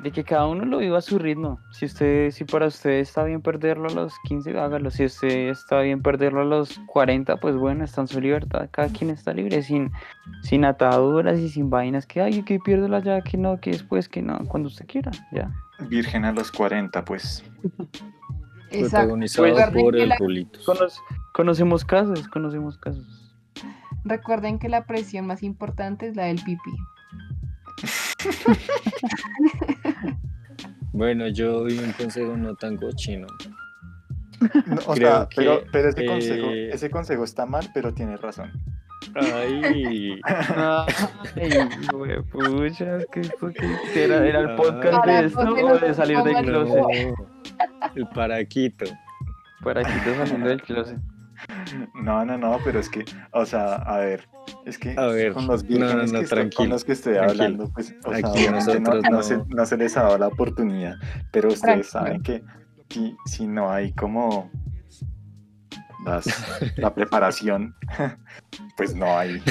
de 0.04 0.12
que 0.12 0.24
cada 0.24 0.48
uno 0.48 0.66
lo 0.66 0.80
viva 0.80 0.98
a 0.98 1.02
su 1.02 1.20
ritmo. 1.20 1.60
Si 1.72 1.86
usted, 1.86 2.32
si 2.32 2.44
para 2.44 2.68
usted 2.68 3.00
está 3.00 3.24
bien 3.24 3.42
perderlo 3.42 3.88
a 3.88 3.94
los 3.94 4.14
15, 4.28 4.58
hágalo. 4.60 4.90
Si 4.90 5.06
usted 5.06 5.50
está 5.50 5.82
bien 5.82 6.02
perderlo 6.02 6.42
a 6.42 6.46
los 6.46 6.80
40, 6.88 7.38
pues 7.38 7.56
bueno, 7.56 7.84
está 7.84 8.02
en 8.02 8.08
su 8.08 8.20
libertad. 8.20 8.68
Cada 8.72 8.90
quien 8.90 9.12
está 9.12 9.34
libre, 9.34 9.62
sin, 9.62 9.92
sin 10.42 10.66
ataduras 10.66 11.40
y 11.40 11.50
sin 11.50 11.70
vainas 11.70 12.06
que 12.08 12.22
ay, 12.22 12.42
que 12.44 12.60
pierdo 12.60 12.88
la 12.88 13.00
ya, 13.00 13.22
que 13.22 13.38
no, 13.38 13.60
que 13.60 13.72
después, 13.72 14.10
que 14.10 14.22
no, 14.22 14.40
cuando 14.48 14.68
usted 14.70 14.88
quiera, 14.88 15.12
ya. 15.32 15.52
Virgen 15.88 16.26
a 16.26 16.32
los 16.32 16.52
40, 16.52 17.06
pues. 17.06 17.44
Exacto. 18.72 18.90
Protagonizado 18.98 19.48
Recuerden 19.48 19.84
por 19.84 19.94
que 19.94 20.04
el 20.04 20.10
la- 20.10 20.18
conocemos 21.34 21.86
casos, 21.86 22.28
conocemos 22.30 22.78
casos. 22.78 23.36
Recuerden 24.04 24.58
que 24.58 24.70
la 24.70 24.86
presión 24.86 25.28
más 25.28 25.44
importante 25.44 26.08
es 26.08 26.16
la 26.16 26.24
del 26.26 26.38
pipí. 26.38 26.72
Bueno, 30.94 31.28
yo 31.30 31.62
doy 31.62 31.80
un 31.80 31.92
consejo 31.94 32.36
no 32.36 32.56
tan 32.56 32.78
cochino. 32.78 33.28
No, 34.66 34.76
o 34.88 34.94
Creo 34.94 34.96
sea, 34.96 35.30
pero, 35.36 35.64
que, 35.64 35.70
pero 35.72 35.90
ese, 35.90 36.06
consejo, 36.06 36.50
eh, 36.50 36.70
ese 36.74 36.90
consejo 36.90 37.24
está 37.24 37.46
mal, 37.46 37.70
pero 37.74 37.94
tiene 37.94 38.18
razón. 38.18 38.52
Ay, 39.16 40.20
Ay, 40.24 41.52
güey, 41.94 42.22
pucha, 42.24 43.00
que 43.12 44.04
era, 44.04 44.26
era 44.26 44.40
el 44.40 44.56
podcast 44.56 45.00
Para 45.00 45.22
de 45.22 45.28
esto 45.28 45.42
o 45.42 45.80
de 45.80 45.94
salir 45.94 46.18
del 46.24 46.46
closet. 46.46 47.14
el 47.96 48.08
paraquito. 48.10 48.86
Para 49.64 49.82
aquí 49.82 49.92
te 50.04 50.16
saliendo 50.16 50.50
del 50.50 50.62
closet. 50.62 50.98
No, 51.96 52.26
no, 52.26 52.38
no, 52.38 52.58
pero 52.64 52.80
es 52.80 52.90
que, 52.90 53.06
o 53.32 53.46
sea, 53.46 53.76
a 53.76 54.00
ver, 54.00 54.28
es 54.66 54.78
que 54.78 54.96
A 54.98 55.08
ver, 55.08 55.34
con 55.34 55.48
los 55.48 55.64
no, 55.64 55.70
vírgenes 55.70 56.12
no, 56.14 56.20
que 56.20 56.26
estoy- 56.26 56.50
con 56.52 56.70
los 56.70 56.84
que 56.84 56.92
estoy 56.94 57.14
tranquilo. 57.16 57.44
hablando, 57.44 57.70
pues, 57.74 57.96
o 58.06 58.12
Aquí 58.12 58.46
no, 58.46 58.52
nosotros 58.52 59.04
no 59.04 59.10
no. 59.18 59.24
se, 59.24 59.38
no 59.48 59.66
se 59.66 59.78
les 59.78 59.98
ha 59.98 60.04
dado 60.04 60.18
la 60.18 60.28
oportunidad, 60.28 60.96
pero 61.32 61.50
ustedes 61.50 61.90
Tranquilo. 61.90 61.92
saben 61.92 62.22
que 62.24 62.44
si, 62.90 63.16
si 63.26 63.48
no 63.48 63.72
hay 63.72 63.94
como 63.94 64.50
las- 66.06 66.28
la 66.78 66.94
preparación, 66.96 67.76
pues 68.78 68.96
no 68.96 69.18
hay 69.18 69.42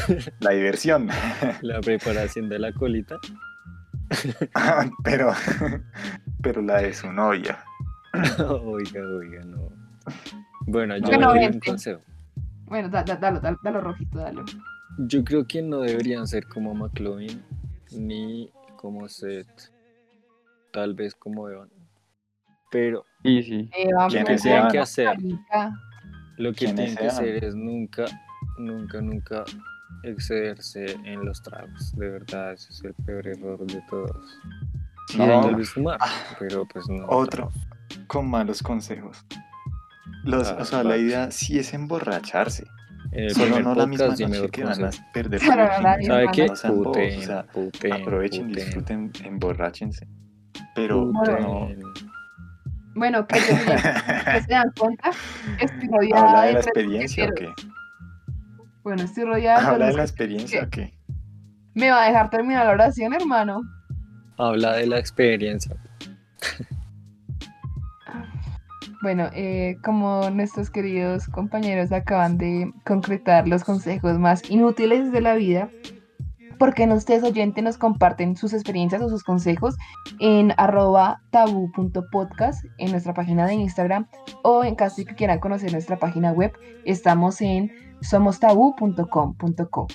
la 0.40 0.50
diversión. 0.50 1.08
La 1.62 1.80
preparación 1.80 2.48
de 2.48 2.58
la 2.58 2.72
colita. 2.72 3.16
pero, 5.04 5.32
pero 6.42 6.62
la 6.62 6.78
de 6.82 6.92
su 6.92 7.12
novia. 7.12 7.62
oiga, 8.38 9.00
oiga, 9.18 9.44
no. 9.44 9.68
Bueno, 10.66 10.96
yo 10.96 11.04
Bueno, 11.04 11.28
doy 11.28 11.44
un 11.46 11.60
consejo. 11.60 12.00
Bueno, 12.66 12.88
da, 12.88 13.02
da- 13.04 13.16
dalo, 13.16 13.40
dalo, 13.40 13.58
dalo, 13.62 13.80
rojito, 13.80 14.18
dalo. 14.18 14.44
Yo 14.98 15.24
creo 15.24 15.46
que 15.46 15.62
no 15.62 15.80
deberían 15.80 16.26
ser 16.26 16.46
como 16.46 16.74
McLovin 16.74 17.42
ni 17.92 18.50
como 18.76 19.08
Seth. 19.08 19.70
Tal 20.72 20.94
vez 20.94 21.14
como 21.14 21.48
Evan. 21.48 21.70
Pero 22.70 23.04
Y 23.24 23.42
sí. 23.42 23.70
¿Quién 24.08 24.22
lo 24.22 24.24
que 24.26 24.34
es 24.34 24.42
tienen 24.42 24.68
que 24.68 24.78
hacer, 24.78 25.16
lo 26.36 26.52
que 26.52 26.58
¿Quién 26.58 26.76
tienen 26.76 26.92
es 26.94 26.98
que 26.98 27.06
hacer 27.08 27.44
es 27.44 27.54
nunca, 27.54 28.04
nunca, 28.58 29.00
nunca 29.00 29.44
excederse 30.04 30.84
en 31.04 31.24
los 31.24 31.42
tragos. 31.42 31.92
De 31.96 32.08
verdad, 32.08 32.52
ese 32.52 32.72
es 32.72 32.84
el 32.84 32.94
peor 33.04 33.26
error 33.26 33.66
de 33.66 33.82
todos. 33.90 34.38
Sí, 35.08 35.18
No. 35.18 35.24
señor. 35.24 35.44
Tal 35.46 35.54
vez 35.56 35.70
fumar, 35.70 35.98
pero 36.38 36.66
pues 36.66 36.88
no. 36.88 37.06
Otro, 37.08 37.50
con 38.06 38.28
malos 38.30 38.62
consejos. 38.62 39.24
Los, 40.24 40.48
Ah, 40.48 40.58
o 40.60 40.64
sea, 40.64 40.84
la 40.84 40.96
idea 40.96 41.30
sí 41.30 41.58
es 41.58 41.74
emborracharse. 41.74 42.64
En 43.12 43.24
el 43.24 43.34
primer 43.34 43.64
no 43.64 43.74
la 43.74 43.86
misma 43.86 44.06
noche 44.06 44.50
que 44.50 44.64
van 44.64 44.84
a 44.84 44.90
perder 45.12 45.40
¿Sabe 45.40 46.28
qué? 46.32 46.46
No 46.46 46.56
sean 46.56 46.76
bobos, 46.76 46.96
Puten, 46.96 47.18
o 47.18 47.22
sea, 47.22 47.42
puten, 47.44 47.92
aprovechen, 47.92 48.46
puten, 48.46 48.54
disfruten, 48.64 49.12
emborráchense. 49.24 50.06
Pero 50.76 51.10
no. 51.12 51.68
Bueno, 52.94 53.26
que 53.26 53.40
se, 53.40 53.54
que 53.54 54.42
se 54.42 54.52
dan 54.52 54.72
cuenta, 54.78 55.10
estoy 55.58 55.88
rodeada 55.88 56.28
¿Habla 56.28 56.40
de 56.42 56.46
de 56.48 56.52
la 56.54 56.60
experiencia 56.60 57.26
o 57.26 57.34
qué? 57.34 57.48
Bueno, 58.82 59.02
estoy 59.02 59.24
rodeada 59.24 59.60
de 59.60 59.66
¿Habla 59.66 59.86
de 59.86 59.90
los 59.92 59.96
la 59.96 60.02
que- 60.02 60.08
experiencia 60.10 60.62
o 60.64 60.70
qué? 60.70 60.94
¿Me 61.74 61.90
va 61.90 62.04
a 62.04 62.06
dejar 62.08 62.30
terminar 62.30 62.66
la 62.66 62.72
oración, 62.72 63.12
hermano? 63.14 63.62
Habla 64.38 64.74
de 64.74 64.86
la 64.86 64.98
experiencia. 64.98 65.76
Bueno, 69.02 69.30
eh, 69.32 69.78
como 69.82 70.28
nuestros 70.28 70.70
queridos 70.70 71.26
compañeros 71.28 71.90
acaban 71.90 72.36
de 72.36 72.70
concretar 72.84 73.48
los 73.48 73.64
consejos 73.64 74.18
más 74.18 74.48
inútiles 74.50 75.10
de 75.10 75.22
la 75.22 75.34
vida, 75.36 75.70
¿por 76.58 76.74
qué 76.74 76.86
no 76.86 76.96
ustedes 76.96 77.24
oyentes 77.24 77.64
nos 77.64 77.78
comparten 77.78 78.36
sus 78.36 78.52
experiencias 78.52 79.00
o 79.00 79.08
sus 79.08 79.24
consejos 79.24 79.78
en 80.18 80.52
arroba 80.58 81.22
tabu.podcast 81.30 82.62
en 82.76 82.90
nuestra 82.90 83.14
página 83.14 83.46
de 83.46 83.54
Instagram 83.54 84.06
o 84.42 84.64
en 84.64 84.74
caso 84.74 84.96
de 84.96 85.06
que 85.06 85.14
quieran 85.14 85.40
conocer 85.40 85.72
nuestra 85.72 85.98
página 85.98 86.32
web, 86.32 86.52
estamos 86.84 87.40
en 87.40 87.72
somostabu.com.co. 88.02 89.86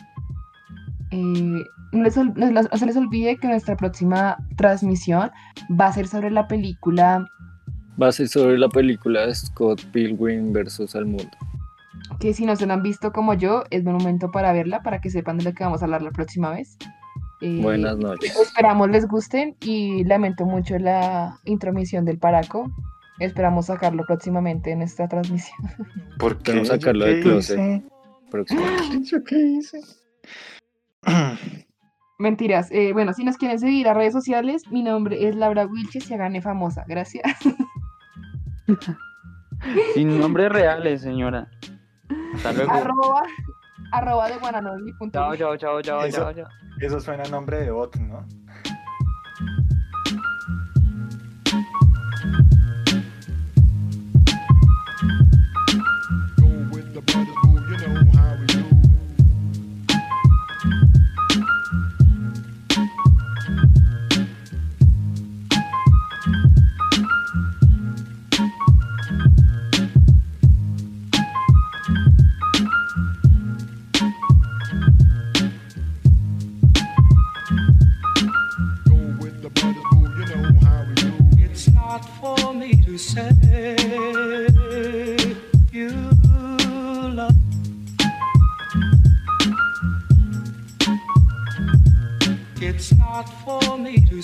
Eh, 1.11 1.63
no 1.91 2.09
se 2.09 2.85
les 2.85 2.97
olvide 2.97 3.37
que 3.37 3.47
nuestra 3.47 3.77
próxima 3.77 4.37
transmisión 4.57 5.31
va 5.79 5.85
a 5.85 5.93
ser 5.93 6.07
sobre 6.07 6.31
la 6.31 6.47
película 6.47 7.23
Va 8.01 8.07
a 8.07 8.11
ser 8.11 8.27
sobre 8.27 8.57
la 8.57 8.67
película 8.69 9.25
de 9.25 9.35
Scott 9.35 9.83
Pilgrim 9.91 10.51
versus 10.51 10.95
al 10.95 11.05
mundo. 11.05 11.29
que 12.19 12.33
si 12.33 12.45
no 12.45 12.55
se 12.55 12.65
la 12.65 12.73
han 12.75 12.83
visto 12.83 13.11
como 13.11 13.33
yo, 13.33 13.63
es 13.69 13.83
buen 13.83 13.97
momento 13.97 14.31
para 14.31 14.51
verla, 14.53 14.81
para 14.83 14.99
que 14.99 15.09
sepan 15.09 15.37
de 15.37 15.45
lo 15.45 15.53
que 15.53 15.63
vamos 15.63 15.81
a 15.81 15.85
hablar 15.85 16.01
la 16.01 16.11
próxima 16.11 16.51
vez. 16.51 16.77
Eh, 17.41 17.59
Buenas 17.61 17.97
noches. 17.97 18.35
Esperamos 18.39 18.89
les 18.89 19.07
gusten 19.07 19.55
y 19.61 20.03
lamento 20.03 20.45
mucho 20.45 20.77
la 20.77 21.39
intromisión 21.45 22.05
del 22.05 22.17
paraco. 22.17 22.71
Esperamos 23.19 23.67
sacarlo 23.67 24.03
próximamente 24.05 24.71
en 24.71 24.81
esta 24.81 25.07
transmisión. 25.07 25.57
¿Por 26.19 26.37
qué? 26.37 26.51
Podemos 26.51 26.67
sacarlo 26.69 27.05
¿Yo 27.05 27.11
del 27.11 27.23
qué 27.23 27.29
closet. 27.29 27.83
¿Yo 29.03 29.23
qué 29.23 29.37
hice? 29.37 29.79
Mentiras. 32.19 32.69
Eh, 32.71 32.91
bueno, 32.93 33.13
si 33.13 33.23
nos 33.23 33.37
quieren 33.37 33.59
seguir 33.59 33.87
a 33.87 33.93
redes 33.93 34.13
sociales, 34.13 34.63
mi 34.71 34.83
nombre 34.83 35.27
es 35.27 35.35
Laura 35.35 35.65
Wilches 35.65 36.09
y 36.09 36.13
háganme 36.13 36.41
famosa. 36.41 36.83
Gracias. 36.87 37.23
Sin 39.93 40.19
nombres 40.19 40.51
reales, 40.51 41.01
señora. 41.01 41.47
Hasta 42.35 42.53
luego. 42.53 42.71
arroba, 42.71 43.23
arroba 43.91 44.27
de 44.29 44.37
guananoli.com. 44.37 45.11
Chao, 45.11 45.35
chao, 45.35 45.57
chao, 45.57 45.81
chao, 45.81 46.03
Eso- 46.05 46.17
chao, 46.17 46.33
chao. 46.33 46.47
Eso 46.81 46.99
suena 46.99 47.23
a 47.23 47.29
nombre 47.29 47.61
de 47.61 47.71
bot, 47.71 47.95
¿no? 47.97 48.25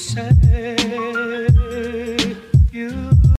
sad. 0.01 0.80